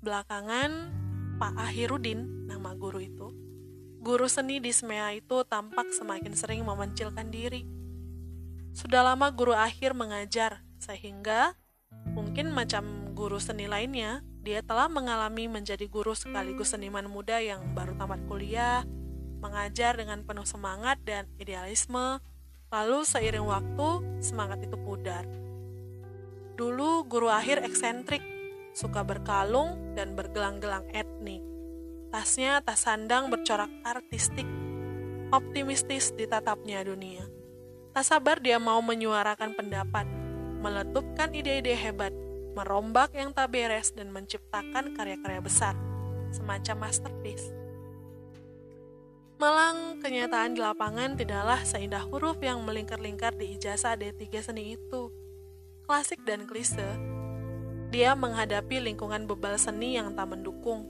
Belakangan, 0.02 0.90
Pak 1.38 1.54
Ahirudin, 1.54 2.50
nama 2.50 2.74
guru 2.74 3.06
itu, 3.06 3.30
guru 4.02 4.26
seni 4.26 4.58
di 4.58 4.74
Smea 4.74 5.14
itu 5.14 5.46
tampak 5.46 5.94
semakin 5.94 6.34
sering 6.34 6.66
memencilkan 6.66 7.30
diri. 7.30 7.62
Sudah 8.74 9.06
lama 9.06 9.30
guru 9.30 9.54
akhir 9.54 9.94
mengajar, 9.94 10.66
sehingga 10.82 11.54
mungkin 12.10 12.50
macam 12.50 13.14
guru 13.14 13.38
seni 13.38 13.70
lainnya, 13.70 14.26
dia 14.42 14.58
telah 14.58 14.90
mengalami 14.90 15.46
menjadi 15.46 15.86
guru 15.86 16.18
sekaligus 16.18 16.74
seniman 16.74 17.06
muda 17.06 17.38
yang 17.38 17.62
baru 17.78 17.94
tamat 17.94 18.26
kuliah, 18.26 18.82
mengajar 19.42 19.98
dengan 19.98 20.22
penuh 20.22 20.46
semangat 20.46 21.02
dan 21.02 21.26
idealisme, 21.42 22.22
lalu 22.70 23.02
seiring 23.02 23.44
waktu 23.44 23.88
semangat 24.22 24.62
itu 24.62 24.78
pudar. 24.78 25.26
Dulu 26.54 27.04
guru 27.10 27.26
akhir 27.26 27.66
eksentrik, 27.66 28.22
suka 28.70 29.02
berkalung 29.02 29.98
dan 29.98 30.14
bergelang-gelang 30.14 30.86
etnik. 30.94 31.42
Tasnya 32.14 32.62
tas 32.62 32.86
sandang 32.86 33.28
bercorak 33.28 33.72
artistik, 33.82 34.46
optimistis 35.34 36.14
di 36.14 36.28
tatapnya 36.28 36.86
dunia. 36.86 37.26
Tak 37.92 38.04
sabar 38.04 38.40
dia 38.40 38.56
mau 38.56 38.80
menyuarakan 38.80 39.52
pendapat, 39.52 40.08
meletupkan 40.62 41.32
ide-ide 41.36 41.76
hebat, 41.76 42.12
merombak 42.52 43.16
yang 43.16 43.32
tak 43.32 43.52
beres 43.52 43.92
dan 43.92 44.12
menciptakan 44.12 44.96
karya-karya 44.96 45.40
besar, 45.40 45.74
semacam 46.32 46.88
masterpiece. 46.88 47.61
Malang, 49.42 49.98
kenyataan 49.98 50.54
di 50.54 50.62
lapangan 50.62 51.18
tidaklah 51.18 51.66
seindah 51.66 52.06
huruf 52.06 52.38
yang 52.38 52.62
melingkar-lingkar 52.62 53.34
di 53.34 53.58
ijazah 53.58 53.98
D3 53.98 54.22
seni 54.38 54.78
itu. 54.78 55.10
Klasik 55.82 56.22
dan 56.22 56.46
klise, 56.46 56.86
dia 57.90 58.14
menghadapi 58.14 58.78
lingkungan 58.78 59.26
bebal 59.26 59.58
seni 59.58 59.98
yang 59.98 60.14
tak 60.14 60.30
mendukung. 60.30 60.86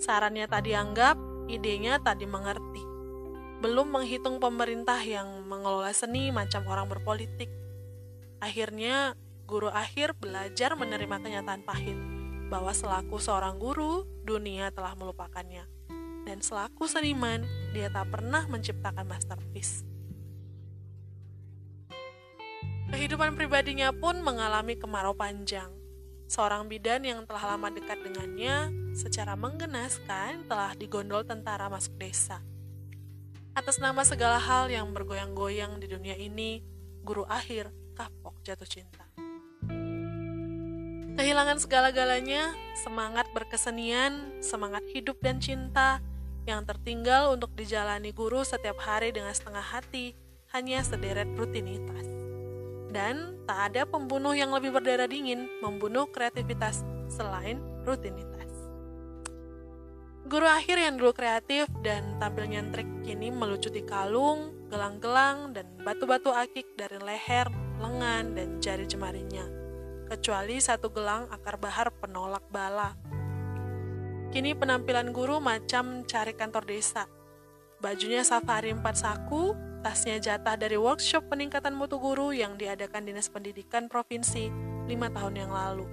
Sarannya 0.00 0.48
tak 0.48 0.64
dianggap, 0.64 1.20
idenya 1.52 2.00
tak 2.00 2.24
dimengerti. 2.24 2.80
Belum 3.60 3.92
menghitung 3.92 4.40
pemerintah 4.40 5.04
yang 5.04 5.44
mengelola 5.44 5.92
seni 5.92 6.32
macam 6.32 6.64
orang 6.72 6.88
berpolitik. 6.88 7.52
Akhirnya, 8.40 9.12
guru 9.44 9.68
akhir 9.68 10.16
belajar 10.16 10.72
menerima 10.72 11.20
kenyataan 11.20 11.68
pahit 11.68 12.00
bahwa 12.48 12.72
selaku 12.72 13.20
seorang 13.20 13.60
guru, 13.60 14.08
dunia 14.24 14.72
telah 14.72 14.96
melupakannya 14.96 15.76
dan 16.28 16.44
selaku 16.44 16.84
seniman, 16.84 17.40
dia 17.72 17.88
tak 17.88 18.12
pernah 18.12 18.44
menciptakan 18.44 19.08
masterpiece. 19.08 19.80
Kehidupan 22.92 23.32
pribadinya 23.32 23.88
pun 23.96 24.20
mengalami 24.20 24.76
kemarau 24.76 25.16
panjang. 25.16 25.72
Seorang 26.28 26.68
bidan 26.68 27.08
yang 27.08 27.24
telah 27.24 27.56
lama 27.56 27.72
dekat 27.72 27.96
dengannya 28.04 28.68
secara 28.92 29.32
menggenaskan 29.40 30.44
telah 30.44 30.76
digondol 30.76 31.24
tentara 31.24 31.72
masuk 31.72 31.96
desa. 31.96 32.44
Atas 33.56 33.80
nama 33.80 34.04
segala 34.04 34.36
hal 34.36 34.68
yang 34.68 34.92
bergoyang-goyang 34.92 35.80
di 35.80 35.88
dunia 35.88 36.12
ini, 36.20 36.60
guru 37.00 37.24
akhir 37.24 37.72
kapok 37.96 38.44
jatuh 38.44 38.68
cinta. 38.68 39.08
Kehilangan 41.18 41.58
segala-galanya, 41.58 42.54
semangat 42.78 43.26
berkesenian, 43.34 44.38
semangat 44.38 44.86
hidup 44.92 45.18
dan 45.18 45.42
cinta, 45.42 45.98
yang 46.48 46.64
tertinggal 46.64 47.36
untuk 47.36 47.52
dijalani 47.52 48.16
guru 48.16 48.40
setiap 48.40 48.80
hari 48.80 49.12
dengan 49.12 49.36
setengah 49.36 49.60
hati 49.60 50.16
hanya 50.56 50.80
sederet 50.80 51.28
rutinitas. 51.36 52.08
Dan 52.88 53.44
tak 53.44 53.72
ada 53.72 53.84
pembunuh 53.84 54.32
yang 54.32 54.48
lebih 54.48 54.72
berdarah 54.72 55.04
dingin 55.04 55.44
membunuh 55.60 56.08
kreativitas 56.08 56.80
selain 57.12 57.60
rutinitas. 57.84 58.48
Guru 60.28 60.44
akhir 60.44 60.76
yang 60.76 60.96
dulu 60.96 61.12
kreatif 61.12 61.68
dan 61.84 62.16
tampil 62.20 62.48
nyentrik 62.48 62.88
kini 63.04 63.32
melucuti 63.32 63.80
kalung, 63.84 64.52
gelang-gelang, 64.68 65.56
dan 65.56 65.68
batu-batu 65.84 66.32
akik 66.32 66.68
dari 66.76 67.00
leher, 67.00 67.48
lengan, 67.80 68.36
dan 68.36 68.60
jari 68.60 68.84
jemarinya. 68.84 69.44
Kecuali 70.08 70.60
satu 70.60 70.88
gelang 70.92 71.28
akar 71.32 71.60
bahar 71.60 71.88
penolak 71.92 72.44
bala 72.52 72.92
Kini 74.28 74.52
penampilan 74.52 75.16
guru 75.16 75.40
macam 75.40 76.04
cari 76.04 76.36
kantor 76.36 76.68
desa. 76.68 77.08
Bajunya 77.80 78.20
safari 78.20 78.76
empat 78.76 79.00
saku, 79.00 79.56
tasnya 79.80 80.20
jatah 80.20 80.52
dari 80.60 80.76
workshop 80.76 81.32
peningkatan 81.32 81.72
mutu 81.72 81.96
guru 81.96 82.36
yang 82.36 82.60
diadakan 82.60 83.08
Dinas 83.08 83.32
Pendidikan 83.32 83.88
Provinsi 83.88 84.52
lima 84.84 85.08
tahun 85.08 85.32
yang 85.32 85.48
lalu. 85.48 85.88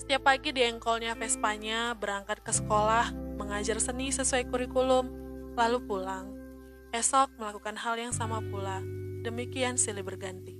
Setiap 0.00 0.24
pagi 0.24 0.56
di 0.56 0.64
engkolnya 0.64 1.12
Vespanya 1.12 1.92
berangkat 1.92 2.40
ke 2.40 2.52
sekolah 2.56 3.12
mengajar 3.36 3.76
seni 3.76 4.08
sesuai 4.08 4.48
kurikulum, 4.48 5.04
lalu 5.52 5.78
pulang. 5.84 6.32
Esok 6.96 7.36
melakukan 7.36 7.76
hal 7.76 8.00
yang 8.00 8.16
sama 8.16 8.40
pula. 8.40 8.80
Demikian 9.20 9.76
silih 9.76 10.00
berganti. 10.00 10.56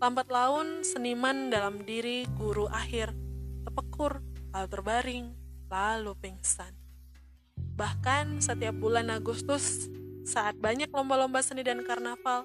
Lambat 0.00 0.32
laun, 0.32 0.80
seniman 0.80 1.52
dalam 1.52 1.84
diri 1.84 2.24
guru 2.40 2.72
akhir, 2.72 3.12
tepekur, 3.68 4.24
lalu 4.54 4.66
terbaring, 4.72 5.26
lalu 5.72 6.12
pingsan. 6.20 6.76
Bahkan 7.56 8.44
setiap 8.44 8.76
bulan 8.76 9.08
Agustus, 9.08 9.88
saat 10.28 10.60
banyak 10.60 10.92
lomba-lomba 10.92 11.40
seni 11.40 11.64
dan 11.64 11.80
karnaval, 11.80 12.44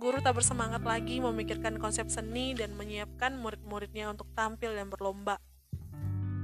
guru 0.00 0.24
tak 0.24 0.40
bersemangat 0.40 0.80
lagi 0.80 1.20
memikirkan 1.20 1.76
konsep 1.76 2.08
seni 2.08 2.56
dan 2.56 2.72
menyiapkan 2.72 3.36
murid-muridnya 3.36 4.08
untuk 4.08 4.32
tampil 4.32 4.72
dan 4.72 4.88
berlomba. 4.88 5.36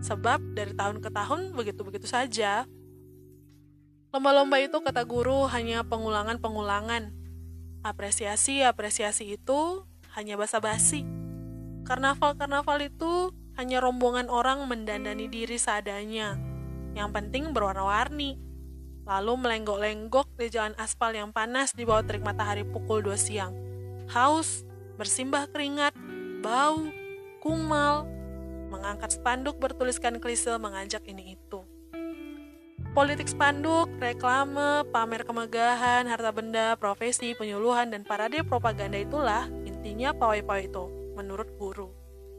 Sebab 0.05 0.53
dari 0.53 0.77
tahun 0.77 1.01
ke 1.01 1.09
tahun 1.09 1.57
begitu-begitu 1.57 2.05
saja. 2.05 2.69
Lomba-lomba 4.13 4.61
itu 4.61 4.77
kata 4.85 5.09
guru 5.09 5.49
hanya 5.49 5.81
pengulangan-pengulangan. 5.89 7.11
Apresiasi-apresiasi 7.83 9.41
itu 9.41 9.89
hanya 10.13 10.37
basa-basi. 10.37 11.09
Karnaval-karnaval 11.89 12.85
itu 12.85 13.33
hanya 13.59 13.83
rombongan 13.83 14.31
orang 14.31 14.63
mendandani 14.71 15.27
diri 15.27 15.59
seadanya. 15.59 16.39
Yang 16.95 17.11
penting 17.11 17.51
berwarna-warni 17.51 18.39
lalu 19.09 19.41
melenggok-lenggok 19.41 20.37
di 20.37 20.47
jalan 20.53 20.77
aspal 20.77 21.11
yang 21.17 21.35
panas 21.35 21.73
di 21.73 21.83
bawah 21.83 22.05
terik 22.05 22.23
matahari 22.23 22.63
pukul 22.63 23.03
2 23.03 23.17
siang. 23.19 23.57
Haus, 24.13 24.63
bersimbah 25.01 25.49
keringat, 25.49 25.97
bau, 26.45 26.87
kumal, 27.41 28.05
mengangkat 28.69 29.17
spanduk 29.17 29.57
bertuliskan 29.57 30.21
klise 30.21 30.55
mengajak 30.61 31.03
ini 31.09 31.35
itu. 31.35 31.65
Politik 32.93 33.27
spanduk, 33.27 33.89
reklame, 34.01 34.85
pamer 34.93 35.25
kemegahan, 35.25 36.05
harta 36.09 36.31
benda, 36.33 36.77
profesi, 36.77 37.33
penyuluhan, 37.33 37.91
dan 37.91 38.05
parade 38.05 38.45
propaganda 38.45 38.97
itulah 39.01 39.49
intinya 39.65 40.13
pawai-pawai 40.13 40.69
itu, 40.69 40.85
menurut 41.17 41.49
guru. 41.57 41.98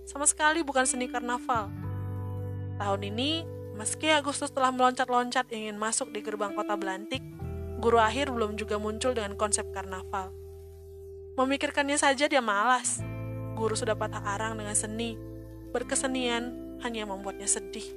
Sama 0.10 0.26
sekali 0.26 0.66
bukan 0.66 0.90
seni 0.90 1.06
karnaval. 1.06 1.70
Tahun 2.82 3.02
ini 3.06 3.46
Meski 3.78 4.10
Agustus 4.12 4.50
telah 4.52 4.76
meloncat-loncat 4.76 5.48
ingin 5.56 5.78
masuk 5.80 6.10
di 6.12 6.20
gerbang 6.20 6.52
kota 6.52 6.76
Belantik, 6.76 7.24
guru 7.80 7.96
akhir 7.96 8.28
belum 8.28 8.60
juga 8.60 8.76
muncul 8.76 9.16
dengan 9.16 9.40
konsep 9.40 9.70
karnaval. 9.72 10.36
Memikirkannya 11.38 11.96
saja 11.96 12.28
dia 12.28 12.44
malas. 12.44 13.00
Guru 13.56 13.80
sudah 13.80 13.96
patah 13.96 14.20
arang 14.20 14.60
dengan 14.60 14.76
seni. 14.76 15.16
Berkesenian 15.72 16.76
hanya 16.84 17.08
membuatnya 17.08 17.48
sedih. 17.48 17.88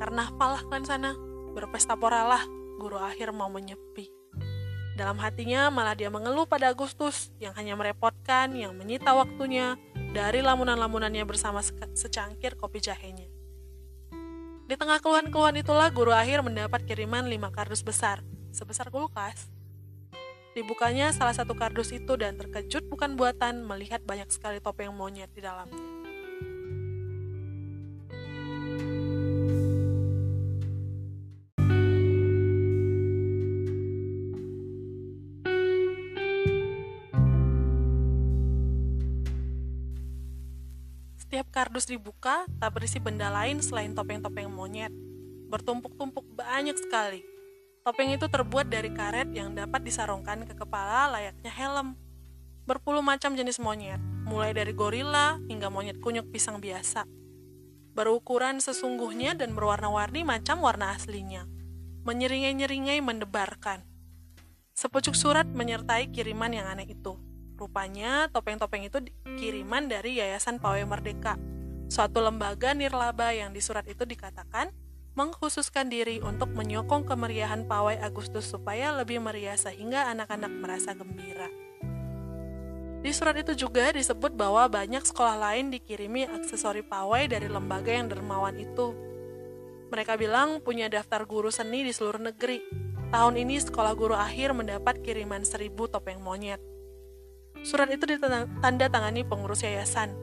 Karnaval 0.00 0.56
lah 0.56 0.64
kan 0.64 0.86
sana, 0.86 1.12
berpesta 1.52 1.92
poralah, 1.92 2.46
guru 2.80 2.96
akhir 2.96 3.36
mau 3.36 3.52
menyepi. 3.52 4.19
Dalam 4.98 5.16
hatinya 5.22 5.70
malah 5.70 5.94
dia 5.94 6.10
mengeluh 6.12 6.44
pada 6.44 6.70
Agustus 6.70 7.30
yang 7.38 7.54
hanya 7.56 7.78
merepotkan, 7.78 8.52
yang 8.52 8.74
menyita 8.76 9.14
waktunya 9.14 9.78
dari 10.10 10.42
lamunan-lamunannya 10.42 11.22
bersama 11.24 11.62
secangkir 11.94 12.58
kopi 12.58 12.82
jahenya. 12.82 13.30
Di 14.70 14.78
tengah 14.78 15.02
keluhan-keluhan 15.02 15.58
itulah 15.58 15.90
guru 15.90 16.14
akhir 16.14 16.46
mendapat 16.46 16.86
kiriman 16.86 17.26
lima 17.26 17.50
kardus 17.50 17.82
besar, 17.82 18.22
sebesar 18.54 18.86
kulkas. 18.86 19.50
Dibukanya 20.54 21.14
salah 21.14 21.34
satu 21.34 21.54
kardus 21.54 21.94
itu 21.94 22.18
dan 22.18 22.38
terkejut 22.38 22.86
bukan 22.90 23.14
buatan 23.14 23.66
melihat 23.66 24.02
banyak 24.02 24.30
sekali 24.30 24.58
topeng 24.58 24.94
monyet 24.94 25.30
di 25.34 25.42
dalamnya. 25.42 25.99
Kardus 41.60 41.84
dibuka, 41.84 42.48
tak 42.56 42.72
berisi 42.72 42.96
benda 42.96 43.28
lain 43.28 43.60
selain 43.60 43.92
topeng-topeng 43.92 44.48
monyet. 44.48 44.88
Bertumpuk-tumpuk 45.52 46.24
banyak 46.32 46.72
sekali. 46.72 47.20
Topeng 47.84 48.16
itu 48.16 48.32
terbuat 48.32 48.72
dari 48.72 48.88
karet 48.88 49.28
yang 49.36 49.52
dapat 49.52 49.84
disarungkan 49.84 50.48
ke 50.48 50.56
kepala 50.56 51.12
layaknya 51.12 51.52
helm. 51.52 52.00
Berpuluh 52.64 53.04
macam 53.04 53.36
jenis 53.36 53.60
monyet, 53.60 54.00
mulai 54.24 54.56
dari 54.56 54.72
gorila 54.72 55.36
hingga 55.52 55.68
monyet 55.68 56.00
kunyuk 56.00 56.32
pisang 56.32 56.64
biasa. 56.64 57.04
Berukuran 57.92 58.64
sesungguhnya 58.64 59.36
dan 59.36 59.52
berwarna-warni 59.52 60.24
macam 60.24 60.64
warna 60.64 60.96
aslinya. 60.96 61.44
Menyeringai-nyeringai 62.08 63.04
mendebarkan. 63.04 63.84
Sepucuk 64.72 65.12
surat 65.12 65.44
menyertai 65.44 66.08
kiriman 66.08 66.56
yang 66.56 66.72
aneh 66.72 66.88
itu. 66.88 67.20
Rupanya 67.60 68.32
topeng-topeng 68.32 68.88
itu 68.88 69.04
kiriman 69.36 69.84
dari 69.84 70.16
Yayasan 70.16 70.56
Pawai 70.56 70.88
Merdeka, 70.88 71.36
suatu 71.92 72.24
lembaga 72.24 72.72
nirlaba 72.72 73.36
yang 73.36 73.52
di 73.52 73.60
surat 73.60 73.84
itu 73.84 74.08
dikatakan 74.08 74.72
mengkhususkan 75.12 75.92
diri 75.92 76.24
untuk 76.24 76.56
menyokong 76.56 77.04
kemeriahan 77.04 77.68
pawai 77.68 78.00
Agustus 78.00 78.48
supaya 78.48 78.96
lebih 78.96 79.20
meriah 79.20 79.60
sehingga 79.60 80.08
anak-anak 80.08 80.48
merasa 80.48 80.96
gembira. 80.96 81.52
Di 83.04 83.12
surat 83.12 83.36
itu 83.36 83.52
juga 83.52 83.92
disebut 83.92 84.32
bahwa 84.32 84.64
banyak 84.64 85.04
sekolah 85.04 85.36
lain 85.36 85.68
dikirimi 85.68 86.32
aksesori 86.32 86.80
pawai 86.80 87.28
dari 87.28 87.52
lembaga 87.52 87.92
yang 87.92 88.08
dermawan 88.08 88.56
itu. 88.56 88.96
Mereka 89.92 90.16
bilang 90.16 90.64
punya 90.64 90.88
daftar 90.88 91.28
guru 91.28 91.52
seni 91.52 91.84
di 91.84 91.92
seluruh 91.92 92.24
negeri. 92.24 92.64
Tahun 93.12 93.36
ini 93.36 93.60
sekolah 93.60 93.92
guru 93.92 94.16
akhir 94.16 94.56
mendapat 94.56 95.04
kiriman 95.04 95.44
seribu 95.44 95.92
topeng 95.92 96.24
monyet. 96.24 96.79
Surat 97.60 97.92
itu 97.92 98.08
ditanda 98.08 98.86
tangani 98.88 99.20
pengurus 99.20 99.60
yayasan. 99.60 100.16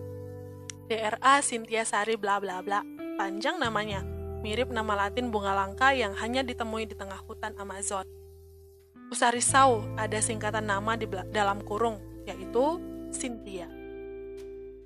DRA 0.88 1.44
Cynthia 1.44 1.84
Sari 1.86 2.18
bla 2.18 2.42
bla 2.42 2.64
bla. 2.66 2.82
Panjang 3.18 3.58
namanya, 3.58 4.02
mirip 4.42 4.70
nama 4.70 5.08
latin 5.08 5.34
bunga 5.34 5.54
langka 5.54 5.94
yang 5.94 6.14
hanya 6.18 6.46
ditemui 6.46 6.86
di 6.86 6.94
tengah 6.94 7.18
hutan 7.26 7.58
Amazon. 7.58 8.06
Usah 9.10 9.32
risau, 9.32 9.82
ada 9.96 10.20
singkatan 10.20 10.68
nama 10.68 11.00
di 11.00 11.08
dalam 11.32 11.64
kurung, 11.64 11.98
yaitu 12.28 12.78
Cynthia. 13.10 13.68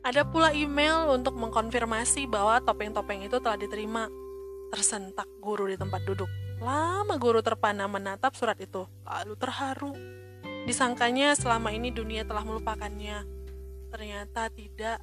Ada 0.01 0.25
pula 0.25 0.49
email 0.53 1.13
untuk 1.13 1.37
mengkonfirmasi 1.37 2.25
bahwa 2.25 2.57
topeng-topeng 2.65 3.21
itu 3.21 3.37
telah 3.37 3.57
diterima. 3.57 4.09
Tersentak 4.73 5.29
guru 5.37 5.69
di 5.69 5.77
tempat 5.77 6.01
duduk. 6.07 6.29
Lama 6.61 7.17
guru 7.21 7.41
terpana 7.45 7.85
menatap 7.85 8.33
surat 8.33 8.57
itu, 8.57 8.85
lalu 9.05 9.33
terharu. 9.37 10.20
Disangkanya 10.62 11.34
selama 11.34 11.74
ini 11.74 11.89
dunia 11.89 12.21
telah 12.21 12.45
melupakannya. 12.45 13.26
Ternyata 13.89 14.54
tidak. 14.54 15.02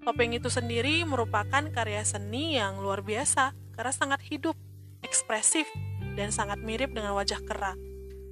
Topeng 0.00 0.32
itu 0.32 0.48
sendiri 0.48 1.04
merupakan 1.04 1.60
karya 1.68 2.00
seni 2.00 2.56
yang 2.56 2.80
luar 2.80 3.04
biasa 3.04 3.52
karena 3.76 3.92
sangat 3.92 4.24
hidup, 4.32 4.56
ekspresif, 5.04 5.68
dan 6.16 6.32
sangat 6.32 6.58
mirip 6.64 6.96
dengan 6.96 7.12
wajah 7.12 7.44
kera. 7.44 7.76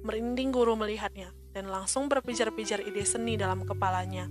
Merinding 0.01 0.49
guru 0.49 0.73
melihatnya 0.73 1.29
dan 1.53 1.69
langsung 1.69 2.09
berpijar-pijar 2.09 2.81
ide 2.81 3.05
seni 3.05 3.37
dalam 3.37 3.61
kepalanya. 3.61 4.25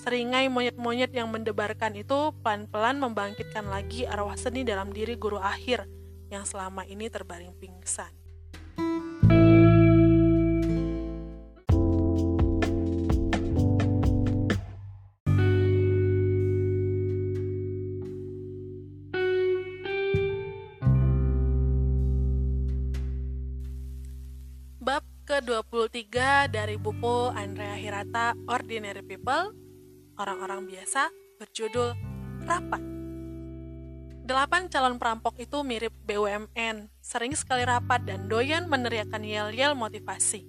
Seringai 0.00 0.48
monyet-monyet 0.48 1.12
yang 1.12 1.28
mendebarkan 1.32 1.96
itu 1.96 2.32
pelan-pelan 2.40 3.00
membangkitkan 3.00 3.68
lagi 3.68 4.08
arwah 4.08 4.36
seni 4.36 4.64
dalam 4.64 4.92
diri 4.92 5.16
guru 5.16 5.36
akhir 5.36 5.84
yang 6.32 6.44
selama 6.44 6.84
ini 6.88 7.08
terbaring 7.08 7.52
pingsan. 7.56 8.25
Ke-23 25.36 26.48
dari 26.48 26.80
buku 26.80 27.28
Andrea 27.28 27.76
Hirata 27.76 28.32
Ordinary 28.48 29.04
People, 29.04 29.52
orang-orang 30.16 30.64
biasa, 30.64 31.12
berjudul 31.36 31.92
Rapat. 32.48 32.80
Delapan 34.24 34.72
calon 34.72 34.96
perampok 34.96 35.36
itu 35.36 35.60
mirip 35.60 35.92
BUMN, 36.08 36.88
sering 37.04 37.36
sekali 37.36 37.68
rapat 37.68 38.08
dan 38.08 38.32
doyan 38.32 38.64
meneriakan 38.64 39.28
yel-yel 39.28 39.76
motivasi. 39.76 40.48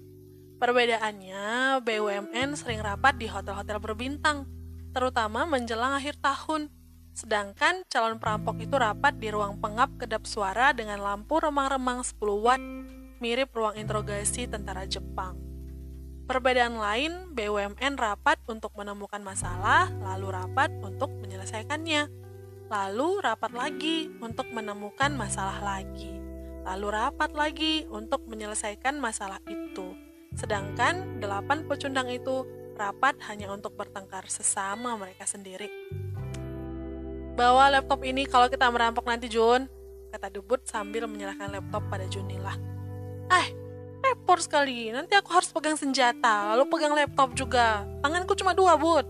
Perbedaannya, 0.56 1.84
BUMN 1.84 2.56
sering 2.56 2.80
rapat 2.80 3.20
di 3.20 3.28
hotel-hotel 3.28 3.84
berbintang, 3.84 4.48
terutama 4.96 5.44
menjelang 5.44 6.00
akhir 6.00 6.16
tahun. 6.24 6.72
Sedangkan 7.12 7.84
calon 7.92 8.24
perampok 8.24 8.56
itu 8.64 8.80
rapat 8.80 9.20
di 9.20 9.36
ruang 9.36 9.60
pengap 9.60 10.00
kedap 10.00 10.24
suara 10.24 10.72
dengan 10.72 11.04
lampu 11.04 11.44
remang-remang 11.44 12.08
10 12.08 12.24
watt 12.40 12.77
mirip 13.20 13.54
ruang 13.54 13.78
interogasi 13.78 14.46
tentara 14.46 14.86
Jepang. 14.86 15.38
Perbedaan 16.28 16.76
lain, 16.76 17.32
BUMN 17.32 17.96
rapat 17.96 18.36
untuk 18.52 18.76
menemukan 18.76 19.24
masalah, 19.24 19.88
lalu 20.04 20.36
rapat 20.36 20.68
untuk 20.84 21.08
menyelesaikannya. 21.24 22.12
Lalu 22.68 23.24
rapat 23.24 23.56
lagi 23.56 24.12
untuk 24.20 24.52
menemukan 24.52 25.16
masalah 25.16 25.64
lagi. 25.64 26.20
Lalu 26.68 26.88
rapat 26.92 27.32
lagi 27.32 27.88
untuk 27.88 28.28
menyelesaikan 28.28 29.00
masalah 29.00 29.40
itu. 29.48 29.96
Sedangkan 30.36 31.24
delapan 31.24 31.64
pecundang 31.64 32.12
itu 32.12 32.44
rapat 32.76 33.16
hanya 33.32 33.48
untuk 33.56 33.80
bertengkar 33.80 34.28
sesama 34.28 35.00
mereka 35.00 35.24
sendiri. 35.24 35.72
Bawa 37.40 37.72
laptop 37.72 38.04
ini 38.04 38.28
kalau 38.28 38.52
kita 38.52 38.68
merampok 38.68 39.08
nanti 39.08 39.32
Jun, 39.32 39.72
kata 40.12 40.28
Debut 40.28 40.60
sambil 40.68 41.08
menyerahkan 41.08 41.56
laptop 41.56 41.88
pada 41.88 42.04
Junilah. 42.12 42.77
Eh, 43.28 43.48
repot 44.04 44.40
sekali. 44.40 44.92
Nanti 44.92 45.14
aku 45.16 45.30
harus 45.36 45.52
pegang 45.52 45.76
senjata, 45.76 46.56
lalu 46.56 46.68
pegang 46.72 46.96
laptop 46.96 47.36
juga. 47.36 47.84
Tanganku 48.00 48.34
cuma 48.40 48.56
dua, 48.56 48.80
Bud. 48.80 49.06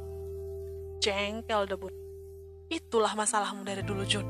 Jengkel 0.98 1.70
Debut. 1.70 1.94
Itulah 2.68 3.14
masalahmu 3.14 3.64
dari 3.64 3.86
dulu, 3.86 4.04
Jun. 4.04 4.26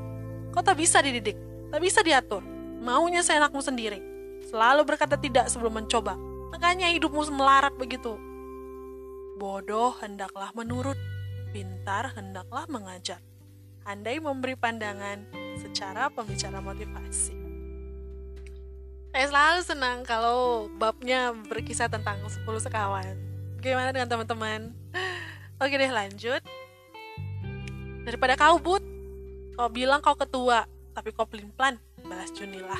Kau 0.52 0.62
tak 0.62 0.78
bisa 0.78 1.00
dididik, 1.02 1.36
tak 1.72 1.80
bisa 1.80 2.04
diatur. 2.04 2.44
Maunya 2.78 3.24
seenakmu 3.24 3.58
sendiri. 3.58 3.98
Selalu 4.48 4.86
berkata 4.86 5.18
tidak 5.18 5.50
sebelum 5.50 5.82
mencoba. 5.82 6.14
Makanya 6.54 6.88
hidupmu 6.94 7.26
melarat 7.34 7.74
begitu. 7.76 8.16
Bodoh 9.38 9.94
hendaklah 10.02 10.50
menurut, 10.54 10.98
pintar 11.54 12.10
hendaklah 12.14 12.66
mengajar. 12.66 13.22
Andai 13.86 14.18
memberi 14.18 14.58
pandangan 14.58 15.24
secara 15.62 16.10
pembicara 16.10 16.58
motivasi. 16.58 17.37
Saya 19.18 19.34
selalu 19.34 19.60
senang 19.66 19.98
kalau 20.06 20.70
babnya 20.78 21.34
berkisah 21.50 21.90
tentang 21.90 22.22
10 22.22 22.38
sekawan. 22.62 23.18
Gimana 23.58 23.90
dengan 23.90 24.06
teman-teman? 24.06 24.70
Oke 25.58 25.74
deh 25.74 25.90
lanjut. 25.90 26.38
Daripada 28.06 28.38
kau 28.38 28.62
but, 28.62 28.78
kau 29.58 29.66
bilang 29.74 29.98
kau 30.06 30.14
ketua, 30.14 30.70
tapi 30.94 31.10
kau 31.10 31.26
pelin-pelan, 31.26 31.82
balas 32.06 32.30
Junilah. 32.30 32.78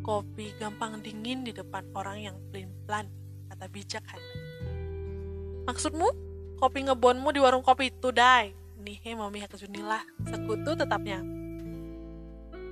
Kopi 0.00 0.56
gampang 0.56 1.04
dingin 1.04 1.44
di 1.44 1.52
depan 1.52 1.84
orang 1.92 2.32
yang 2.32 2.36
pelin-pelan, 2.48 3.04
kata 3.52 3.68
bijak. 3.68 4.00
Maksudmu? 5.68 6.08
Kopi 6.56 6.88
ngebonmu 6.88 7.28
di 7.28 7.44
warung 7.44 7.60
kopi 7.60 7.92
itu, 7.92 8.08
Dai. 8.08 8.56
Nihe 8.80 9.12
memihak 9.12 9.52
ke 9.52 9.60
Junilah, 9.60 10.00
sekutu 10.24 10.72
tetapnya. 10.80 11.20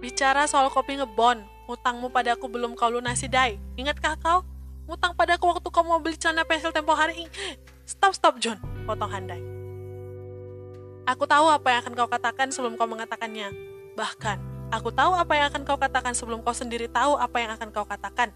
Bicara 0.00 0.48
soal 0.48 0.72
kopi 0.72 0.96
ngebon, 0.96 1.57
utangmu 1.68 2.08
padaku 2.08 2.48
belum 2.48 2.72
kau 2.72 2.88
lunasi, 2.88 3.28
Dai. 3.28 3.60
Ingatkah 3.76 4.16
kau? 4.16 4.40
Utang 4.88 5.12
padaku 5.12 5.52
waktu 5.52 5.68
kau 5.68 5.84
mau 5.84 6.00
beli 6.00 6.16
celana 6.16 6.48
pensil 6.48 6.72
tempo 6.72 6.96
hari. 6.96 7.28
Stop, 7.84 8.16
stop, 8.16 8.40
John. 8.40 8.56
Potong 8.88 9.12
Handai. 9.12 9.40
Aku 11.04 11.28
tahu 11.28 11.48
apa 11.48 11.72
yang 11.72 11.80
akan 11.84 11.92
kau 11.92 12.08
katakan 12.08 12.48
sebelum 12.48 12.80
kau 12.80 12.88
mengatakannya. 12.88 13.52
Bahkan, 13.96 14.68
aku 14.72 14.88
tahu 14.92 15.12
apa 15.12 15.32
yang 15.36 15.46
akan 15.52 15.62
kau 15.68 15.76
katakan 15.76 16.12
sebelum 16.16 16.40
kau 16.40 16.56
sendiri 16.56 16.88
tahu 16.88 17.20
apa 17.20 17.36
yang 17.36 17.52
akan 17.52 17.68
kau 17.68 17.84
katakan. 17.84 18.32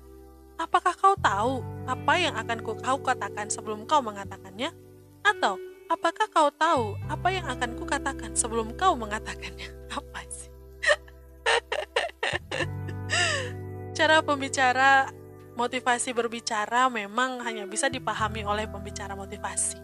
Apakah 0.60 0.92
kau 0.96 1.16
tahu 1.16 1.64
apa 1.88 2.12
yang 2.20 2.36
akan 2.36 2.60
kau 2.60 2.76
katakan 3.04 3.48
sebelum 3.48 3.88
kau 3.88 4.00
mengatakannya? 4.00 4.72
Atau, 5.20 5.60
apakah 5.88 6.28
kau 6.32 6.48
tahu 6.48 6.96
apa 7.08 7.28
yang 7.28 7.44
akan 7.44 7.76
ku 7.76 7.84
katakan 7.84 8.32
sebelum 8.32 8.72
kau 8.72 8.96
mengatakannya? 8.96 9.68
Apa 9.92 10.24
sih? 10.32 10.41
Cara 14.02 14.18
pembicara 14.18 15.14
motivasi 15.54 16.10
berbicara 16.10 16.90
memang 16.90 17.38
hanya 17.46 17.70
bisa 17.70 17.86
dipahami 17.86 18.42
oleh 18.42 18.66
pembicara 18.66 19.14
motivasi 19.14 19.78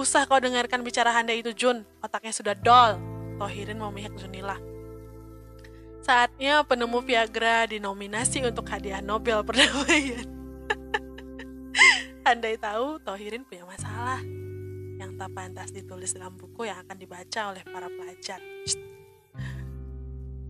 Usah 0.00 0.24
kau 0.24 0.40
dengarkan 0.40 0.80
bicara 0.80 1.12
Handa 1.12 1.36
itu 1.36 1.52
Jun, 1.52 1.84
otaknya 2.00 2.32
sudah 2.32 2.56
dol. 2.56 2.96
Tohirin 3.36 3.76
memihak 3.76 4.16
Junilah. 4.16 4.56
Saatnya 6.00 6.64
penemu 6.64 7.04
Viagra 7.04 7.68
dinominasi 7.68 8.40
untuk 8.48 8.64
hadiah 8.72 9.04
Nobel 9.04 9.44
perdamaian. 9.44 10.24
Andai 12.30 12.56
tahu 12.56 13.04
Tohirin 13.04 13.44
punya 13.44 13.68
masalah 13.68 14.24
yang 14.96 15.12
tak 15.20 15.28
pantas 15.36 15.76
ditulis 15.76 16.16
dalam 16.16 16.32
buku 16.40 16.64
yang 16.64 16.80
akan 16.88 16.96
dibaca 16.96 17.52
oleh 17.52 17.68
para 17.68 17.92
pelajar. 17.92 18.40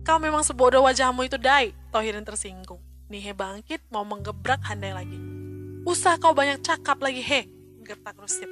Kau 0.07 0.17
memang 0.17 0.41
sebodoh 0.41 0.85
wajahmu 0.85 1.27
itu, 1.27 1.35
Dai. 1.35 1.75
Tohirin 1.91 2.23
tersinggung. 2.23 2.79
Nihe 3.09 3.33
bangkit 3.33 3.81
mau 3.89 4.05
menggebrak 4.05 4.61
Handai 4.63 4.93
lagi. 4.93 5.17
Usah 5.87 6.21
kau 6.21 6.37
banyak 6.37 6.61
cakap 6.61 7.01
lagi, 7.01 7.23
he. 7.25 7.49
Gertak 7.81 8.19
Rusip. 8.21 8.45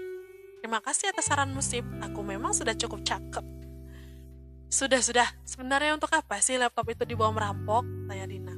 Terima 0.58 0.82
kasih 0.82 1.14
atas 1.14 1.30
saran 1.30 1.54
musib, 1.54 1.86
aku 2.02 2.26
memang 2.26 2.52
sudah 2.52 2.74
cukup 2.74 3.06
cakep. 3.06 3.46
Sudah, 4.68 5.00
sudah. 5.00 5.30
Sebenarnya 5.46 5.94
untuk 5.94 6.12
apa 6.12 6.42
sih 6.42 6.58
laptop 6.58 6.90
itu 6.92 7.06
dibawa 7.06 7.32
merampok? 7.32 7.86
Tanya 8.10 8.26
Dina. 8.26 8.56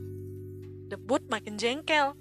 Debut 0.89 1.21
makin 1.27 1.59
jengkel. 1.59 2.15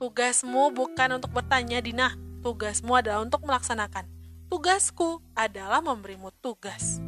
Tugasmu 0.00 0.74
bukan 0.74 1.20
untuk 1.20 1.30
bertanya, 1.30 1.78
Dina. 1.78 2.16
Tugasmu 2.42 2.98
adalah 2.98 3.22
untuk 3.22 3.44
melaksanakan. 3.46 4.08
Tugasku 4.50 5.22
adalah 5.38 5.78
memberimu 5.78 6.34
tugas. 6.42 6.98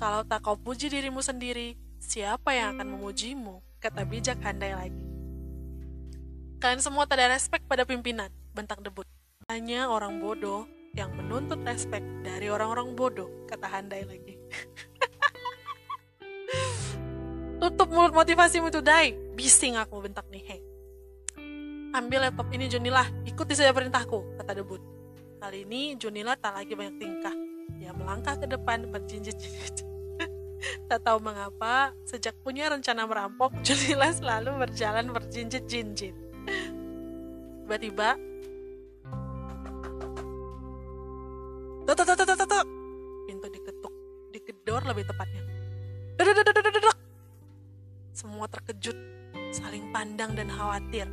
Kalau 0.00 0.24
tak 0.24 0.40
kau 0.40 0.56
puji 0.56 0.88
dirimu 0.88 1.20
sendiri, 1.20 1.76
siapa 2.00 2.56
yang 2.56 2.72
akan 2.72 2.96
memujimu? 2.96 3.60
Kata 3.84 4.08
bijak 4.08 4.40
Handai 4.40 4.72
lagi. 4.72 5.04
Kalian 6.56 6.80
semua 6.80 7.04
tak 7.04 7.20
ada 7.20 7.36
respek 7.36 7.68
pada 7.68 7.84
pimpinan, 7.84 8.32
bentak 8.56 8.80
debut. 8.80 9.04
Hanya 9.52 9.92
orang 9.92 10.24
bodoh 10.24 10.64
yang 10.96 11.12
menuntut 11.12 11.60
respek 11.68 12.00
dari 12.24 12.48
orang-orang 12.48 12.96
bodoh, 12.96 13.28
kata 13.44 13.68
Handai 13.68 14.08
lagi. 14.08 14.40
Tutup 17.60 17.92
mulut 17.92 18.16
motivasimu 18.16 18.72
itu, 18.72 18.80
Dai. 18.80 19.12
Bising 19.36 19.76
aku 19.76 20.00
bentak 20.00 20.24
nih, 20.32 20.44
hei. 20.48 20.60
Ambil 21.92 22.24
laptop 22.24 22.48
ini, 22.56 22.72
Junilah. 22.72 23.04
Ikuti 23.28 23.52
saja 23.52 23.76
perintahku, 23.76 24.40
kata 24.40 24.64
debut. 24.64 24.80
Kali 25.44 25.68
ini, 25.68 25.92
Junilah 26.00 26.40
tak 26.40 26.56
lagi 26.56 26.72
banyak 26.72 26.96
tingkah. 26.96 27.36
Dia 27.76 27.92
melangkah 27.92 28.40
ke 28.40 28.48
depan 28.48 28.88
berjinjit-jinjit. 28.88 29.89
Tak 30.88 31.00
tahu 31.04 31.18
mengapa, 31.22 31.92
sejak 32.04 32.36
punya 32.44 32.68
rencana 32.68 33.06
merampok, 33.08 33.54
Junilah 33.66 34.12
selalu 34.12 34.50
berjalan 34.66 35.06
berjinjit-jinjit. 35.12 36.14
Tiba-tiba. 37.64 38.18
Pintu 43.26 43.46
diketuk, 43.50 43.94
digedor 44.34 44.82
lebih 44.86 45.06
tepatnya. 45.06 45.42
Semua 48.10 48.50
terkejut, 48.50 48.98
saling 49.54 49.94
pandang 49.94 50.34
dan 50.34 50.50
khawatir. 50.50 51.06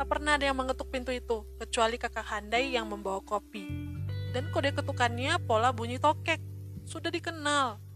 Tak 0.00 0.08
pernah 0.08 0.40
ada 0.40 0.48
yang 0.48 0.56
mengetuk 0.56 0.88
pintu 0.88 1.12
itu, 1.12 1.44
kecuali 1.60 2.00
kakak 2.00 2.24
Handai 2.24 2.72
yang 2.72 2.88
membawa 2.88 3.20
kopi. 3.20 3.68
Dan 4.32 4.48
kode 4.48 4.72
ketukannya 4.72 5.36
pola 5.44 5.76
bunyi 5.76 6.00
tokek. 6.00 6.40
Sudah 6.88 7.12
dikenal. 7.12 7.89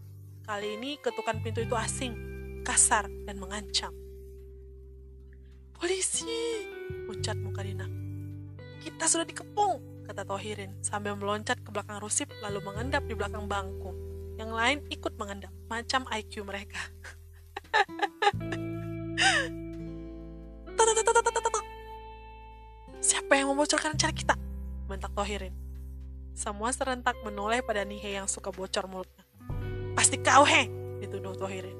Kali 0.45 0.77
ini 0.77 0.93
ketukan 1.01 1.41
pintu 1.41 1.65
itu 1.65 1.73
asing, 1.73 2.13
kasar, 2.61 3.09
dan 3.25 3.41
mengancam. 3.41 3.89
Polisi! 5.73 6.61
Ucat 7.09 7.33
muka 7.41 7.65
Dina. 7.65 7.89
Kita 8.77 9.09
sudah 9.09 9.25
dikepung! 9.25 10.05
kata 10.05 10.21
Tohirin 10.21 10.69
sambil 10.85 11.17
meloncat 11.17 11.57
ke 11.65 11.73
belakang 11.73 11.97
Rusip 11.97 12.29
lalu 12.45 12.61
mengendap 12.61 13.01
di 13.09 13.17
belakang 13.17 13.49
bangku. 13.49 13.89
Yang 14.37 14.51
lain 14.53 14.85
ikut 14.93 15.17
mengendap, 15.17 15.49
macam 15.65 16.05
IQ 16.13 16.45
mereka. 16.45 16.77
Siapa 23.01 23.33
yang 23.33 23.49
membocorkan 23.49 23.97
cara 23.97 24.13
kita? 24.13 24.37
Bentak 24.85 25.09
Tohirin. 25.17 25.57
Semua 26.37 26.69
serentak 26.69 27.17
menoleh 27.25 27.65
pada 27.65 27.81
Nihe 27.81 28.13
yang 28.13 28.29
suka 28.29 28.53
bocor 28.53 28.85
mulutnya. 28.85 29.24
Pasti 29.95 30.19
kau, 30.19 30.43
he! 30.43 30.67
Dituduh 30.99 31.33
Tohirin. 31.33 31.77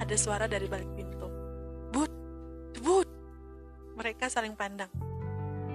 Ada 0.00 0.16
suara 0.18 0.50
dari 0.50 0.66
balik 0.66 0.90
pintu. 0.98 1.30
But, 1.94 2.10
but, 2.82 3.08
mereka 3.94 4.26
saling 4.26 4.58
pandang. 4.58 4.90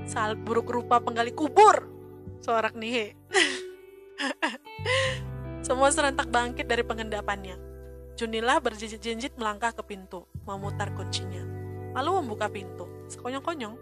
Sal 0.05 0.35
buruk 0.35 0.69
rupa 0.69 0.99
penggali 0.99 1.31
kubur. 1.31 1.87
Sorak 2.43 2.75
Nihe. 2.75 3.15
Semua 5.65 5.89
serentak 5.89 6.29
bangkit 6.29 6.69
dari 6.69 6.85
pengendapannya. 6.85 7.57
Junilah 8.15 8.63
berjinjit-jinjit 8.63 9.35
melangkah 9.35 9.75
ke 9.75 9.83
pintu, 9.83 10.23
memutar 10.47 10.93
kuncinya. 10.95 11.43
Lalu 11.97 12.23
membuka 12.23 12.47
pintu, 12.47 12.87
sekonyong-konyong. 13.11 13.75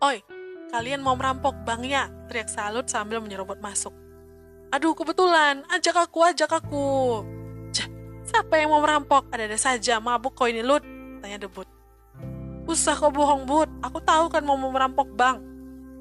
Oi, 0.00 0.16
kalian 0.70 1.02
mau 1.02 1.18
merampok 1.18 1.52
bang 1.66 1.82
ya? 1.84 2.04
Teriak 2.30 2.48
salut 2.48 2.86
sambil 2.86 3.18
menyerobot 3.18 3.58
masuk. 3.58 3.92
Aduh, 4.70 4.94
kebetulan. 4.94 5.66
Ajak 5.66 5.98
aku, 5.98 6.22
ajak 6.24 6.50
aku. 6.62 7.20
Cah, 7.74 7.90
siapa 8.22 8.54
yang 8.56 8.70
mau 8.70 8.80
merampok? 8.80 9.26
Ada-ada 9.34 9.58
saja, 9.58 9.98
mabuk 9.98 10.38
kau 10.38 10.46
ini, 10.46 10.62
Lut. 10.62 10.86
Tanya 11.18 11.42
debut. 11.42 11.66
Usah 12.70 12.94
kau 12.94 13.10
bohong, 13.10 13.50
Bud. 13.50 13.66
Aku 13.82 13.98
tahu 13.98 14.30
kan 14.30 14.46
mau 14.46 14.54
merampok 14.54 15.10
bank. 15.18 15.42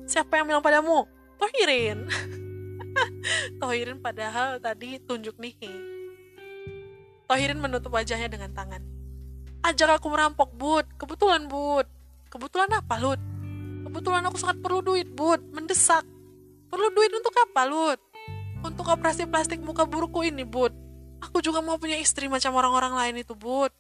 Siapa 0.06 0.38
yang 0.38 0.46
bilang 0.46 0.62
padamu? 0.62 1.10
Tohirin 1.40 2.00
Tohirin 3.64 4.04
padahal 4.04 4.60
tadi 4.60 5.00
tunjuk 5.00 5.40
nih 5.40 5.56
Tohirin 7.32 7.64
menutup 7.64 7.96
wajahnya 7.96 8.28
dengan 8.28 8.52
tangan 8.52 8.84
ajak 9.64 10.04
aku 10.04 10.12
merampok 10.12 10.52
bud 10.52 10.86
kebetulan 11.00 11.48
bud 11.48 11.88
kebetulan 12.28 12.68
apa 12.76 12.96
Lut 13.00 13.22
kebetulan 13.90 14.22
aku 14.30 14.38
sangat 14.38 14.62
perlu 14.62 14.86
duit 14.86 15.10
bud. 15.10 15.42
Mendesak. 15.50 16.06
Perlu 16.70 16.94
duit 16.94 17.10
untuk 17.10 17.34
apa 17.34 17.66
Lut? 17.66 18.00
Untuk 18.62 18.86
operasi 18.86 19.26
plastik 19.26 19.58
muka 19.66 19.90
burukku 19.90 20.22
ini 20.22 20.46
bud. 20.46 20.70
Aku 21.20 21.42
juga 21.42 21.60
mau 21.60 21.82
punya 21.82 21.98
istri 21.98 22.30
macam 22.30 22.54
orang-orang 22.54 22.94
lain 22.94 23.26
itu 23.26 23.34
bud. 23.34 23.74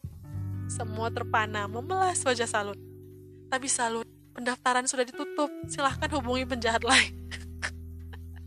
Semua 0.67 1.13
terpana 1.13 1.69
memelas 1.69 2.25
wajah 2.25 2.49
Salut. 2.49 2.77
Tapi 3.53 3.69
Salut 3.69 4.09
pendaftaran 4.33 4.89
sudah 4.89 5.05
ditutup. 5.05 5.53
Silahkan 5.69 6.09
hubungi 6.17 6.49
penjahat 6.49 6.81
lain. 6.81 7.13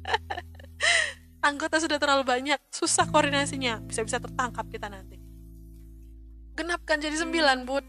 Anggota 1.49 1.79
sudah 1.79 2.03
terlalu 2.03 2.27
banyak. 2.27 2.59
Susah 2.75 3.07
koordinasinya. 3.07 3.79
Bisa-bisa 3.87 4.19
tertangkap 4.19 4.67
kita 4.67 4.91
nanti. 4.91 5.23
Genapkan 6.59 6.99
jadi 6.99 7.15
sembilan 7.15 7.63
bud. 7.65 7.85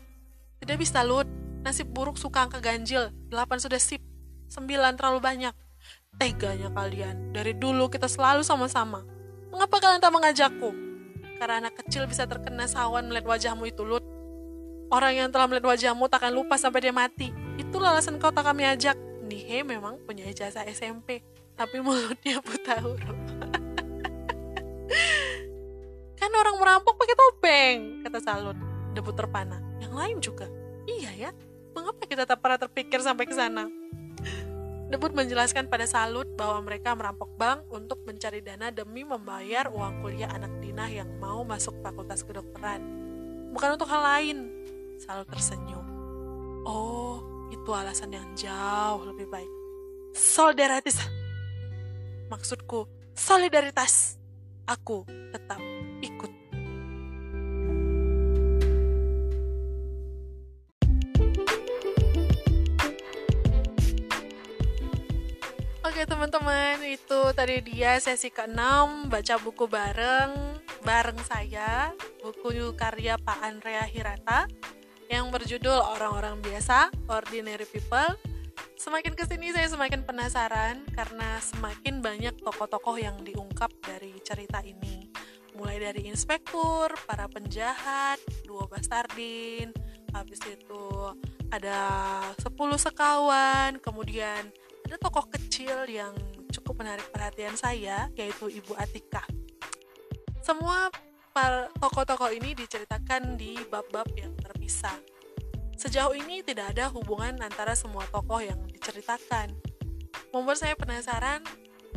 Tidak 0.61 0.77
bisa 0.79 1.03
lut 1.03 1.42
nasib 1.63 1.89
buruk 1.89 2.19
suka 2.19 2.43
angka 2.45 2.59
ganjil. 2.59 3.09
Delapan 3.31 3.57
sudah 3.57 3.79
sip. 3.79 4.03
Sembilan 4.51 4.99
terlalu 4.99 5.19
banyak. 5.23 5.55
Teganya 6.19 6.69
kalian. 6.69 7.33
Dari 7.33 7.55
dulu 7.57 7.89
kita 7.89 8.05
selalu 8.05 8.43
sama-sama. 8.45 9.01
Mengapa 9.49 9.79
kalian 9.81 10.03
tak 10.03 10.13
mengajakku? 10.13 10.69
Karena 11.39 11.65
anak 11.65 11.81
kecil 11.81 12.05
bisa 12.05 12.27
terkena 12.29 12.69
sawan 12.69 13.09
melihat 13.09 13.25
wajahmu 13.25 13.65
itu 13.65 13.81
lut. 13.81 14.03
Orang 14.93 15.17
yang 15.17 15.33
telah 15.33 15.49
melihat 15.49 15.73
wajahmu 15.73 16.05
takkan 16.11 16.29
lupa 16.35 16.59
sampai 16.59 16.85
dia 16.85 16.93
mati. 16.93 17.33
Itulah 17.57 17.97
alasan 17.97 18.21
kau 18.21 18.29
tak 18.29 18.45
kami 18.45 18.67
ajak. 18.69 18.93
Nihe 19.25 19.65
memang 19.65 19.97
punya 20.05 20.27
ijazah 20.29 20.67
SMP 20.69 21.23
tapi 21.57 21.81
mulutnya 21.81 22.37
buta 22.43 22.77
huruf. 22.83 23.17
Kan 26.19 26.29
orang 26.29 26.55
merampok 26.61 26.93
pakai 26.99 27.15
topeng 27.17 27.77
kata 28.05 28.19
Salut. 28.21 28.57
Debut 28.93 29.17
terpana. 29.17 29.57
Yang 29.81 29.93
lain 29.97 30.17
juga. 30.21 30.45
Iya 30.85 31.11
ya 31.17 31.31
mengapa 31.73 32.03
kita 32.05 32.23
tak 32.23 32.39
pernah 32.39 32.57
terpikir 32.61 33.01
sampai 33.01 33.25
ke 33.25 33.35
sana 33.35 33.67
Debut 34.93 35.09
menjelaskan 35.09 35.73
pada 35.73 35.89
Salut 35.89 36.29
bahwa 36.37 36.69
mereka 36.69 36.93
merampok 36.93 37.33
bank 37.33 37.65
untuk 37.73 38.05
mencari 38.05 38.45
dana 38.45 38.69
demi 38.69 39.01
membayar 39.01 39.65
uang 39.73 40.05
kuliah 40.05 40.29
anak 40.29 40.53
Dinah 40.61 40.85
yang 40.85 41.09
mau 41.17 41.41
masuk 41.41 41.81
fakultas 41.81 42.21
kedokteran. 42.21 42.77
Bukan 43.49 43.73
untuk 43.73 43.89
hal 43.89 44.05
lain. 44.05 44.53
Salut 45.01 45.25
tersenyum. 45.33 45.81
Oh, 46.61 47.25
itu 47.49 47.73
alasan 47.73 48.13
yang 48.13 48.37
jauh 48.37 49.01
lebih 49.09 49.25
baik. 49.33 49.49
Solidaritas. 50.13 51.01
Maksudku, 52.29 52.85
solidaritas. 53.17 54.21
Aku 54.69 55.09
tetap 55.33 55.57
ikut. 56.05 56.42
Oke 65.83 66.07
teman-teman, 66.07 66.79
itu 66.87 67.19
tadi 67.35 67.59
dia 67.59 67.99
sesi 67.99 68.31
ke-6 68.31 69.11
baca 69.11 69.35
buku 69.43 69.67
bareng 69.67 70.31
bareng 70.79 71.19
saya, 71.27 71.91
buku 72.23 72.71
karya 72.71 73.19
Pak 73.19 73.43
Andrea 73.43 73.83
Hirata 73.83 74.47
yang 75.11 75.27
berjudul 75.27 75.75
Orang-orang 75.75 76.39
Biasa, 76.39 76.87
Ordinary 77.11 77.67
People. 77.67 78.15
Semakin 78.79 79.11
ke 79.11 79.27
sini 79.27 79.51
saya 79.51 79.67
semakin 79.67 80.07
penasaran 80.07 80.87
karena 80.95 81.43
semakin 81.43 81.99
banyak 81.99 82.39
tokoh-tokoh 82.39 82.95
yang 82.95 83.19
diungkap 83.19 83.75
dari 83.83 84.15
cerita 84.23 84.63
ini. 84.63 85.11
Mulai 85.59 85.83
dari 85.83 86.07
inspektur, 86.07 86.95
para 87.03 87.27
penjahat, 87.27 88.23
dua 88.47 88.71
bastardin, 88.71 89.75
habis 90.15 90.39
itu 90.47 91.11
ada 91.51 92.23
10 92.39 92.55
sekawan, 92.79 93.83
kemudian 93.83 94.47
ada 94.93 95.09
tokoh 95.09 95.25
kecil 95.25 95.89
yang 95.89 96.13
cukup 96.53 96.85
menarik 96.85 97.09
perhatian 97.09 97.57
saya, 97.57 98.13
yaitu 98.13 98.45
Ibu 98.45 98.77
Atika. 98.77 99.25
Semua 100.45 100.93
tokoh-tokoh 101.81 102.29
ini 102.29 102.53
diceritakan 102.53 103.33
di 103.33 103.57
bab-bab 103.73 104.05
yang 104.13 104.37
terpisah. 104.37 104.93
Sejauh 105.81 106.13
ini 106.13 106.45
tidak 106.45 106.77
ada 106.77 106.93
hubungan 106.93 107.41
antara 107.41 107.73
semua 107.73 108.05
tokoh 108.13 108.37
yang 108.37 108.61
diceritakan. 108.69 109.57
Membuat 110.29 110.61
saya 110.61 110.77
penasaran 110.77 111.41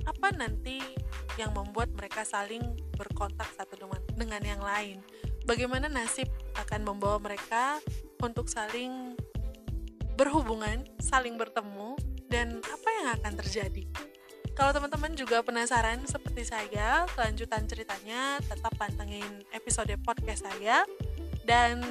apa 0.09 0.32
nanti 0.32 0.80
yang 1.37 1.52
membuat 1.52 1.92
mereka 1.92 2.24
saling 2.24 2.64
berkontak 2.96 3.52
satu 3.61 3.76
dengan, 3.76 4.00
dengan 4.16 4.40
yang 4.40 4.62
lain. 4.64 5.04
Bagaimana 5.44 5.92
nasib 5.92 6.32
akan 6.56 6.80
membawa 6.80 7.20
mereka 7.20 7.76
untuk 8.24 8.48
saling 8.48 9.20
berhubungan, 10.16 10.80
saling 10.96 11.37
bertemu, 11.37 11.92
dan 12.31 12.59
apa 12.62 12.89
yang 13.01 13.09
akan 13.21 13.33
terjadi. 13.45 13.85
Kalau 14.57 14.73
teman-teman 14.73 15.12
juga 15.12 15.45
penasaran 15.45 16.01
seperti 16.09 16.49
saya, 16.49 17.05
kelanjutan 17.12 17.69
ceritanya 17.69 18.41
tetap 18.41 18.73
pantengin 18.81 19.45
episode 19.53 19.93
podcast 20.01 20.49
saya. 20.49 20.89
Dan 21.45 21.85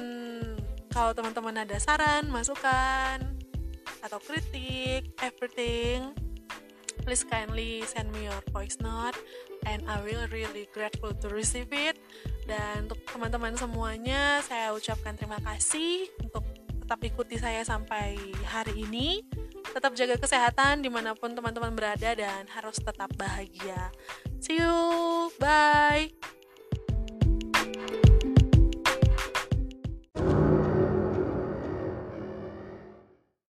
kalau 0.90 1.14
teman-teman 1.14 1.62
ada 1.62 1.78
saran, 1.78 2.26
masukan, 2.26 3.22
atau 4.02 4.18
kritik, 4.18 5.14
everything, 5.22 6.10
please 7.06 7.22
kindly 7.22 7.86
send 7.86 8.10
me 8.10 8.26
your 8.26 8.42
voice 8.50 8.82
note 8.82 9.14
and 9.70 9.86
I 9.86 10.02
will 10.02 10.26
really 10.34 10.66
grateful 10.74 11.14
to 11.14 11.26
receive 11.30 11.70
it. 11.70 11.94
Dan 12.50 12.90
untuk 12.90 12.98
teman-teman 13.06 13.54
semuanya, 13.54 14.42
saya 14.42 14.74
ucapkan 14.74 15.14
terima 15.14 15.38
kasih 15.42 16.10
untuk 16.18 16.42
tetap 16.82 17.02
ikuti 17.02 17.38
saya 17.38 17.62
sampai 17.66 18.18
hari 18.46 18.86
ini 18.86 19.22
tetap 19.72 19.92
jaga 19.96 20.20
kesehatan 20.20 20.84
di 20.84 20.90
mana 20.92 21.16
pun 21.16 21.32
teman-teman 21.32 21.72
berada 21.74 22.10
dan 22.14 22.44
harus 22.52 22.76
tetap 22.78 23.10
bahagia. 23.16 23.90
See 24.38 24.60
you 24.60 25.30
bye. 25.40 26.35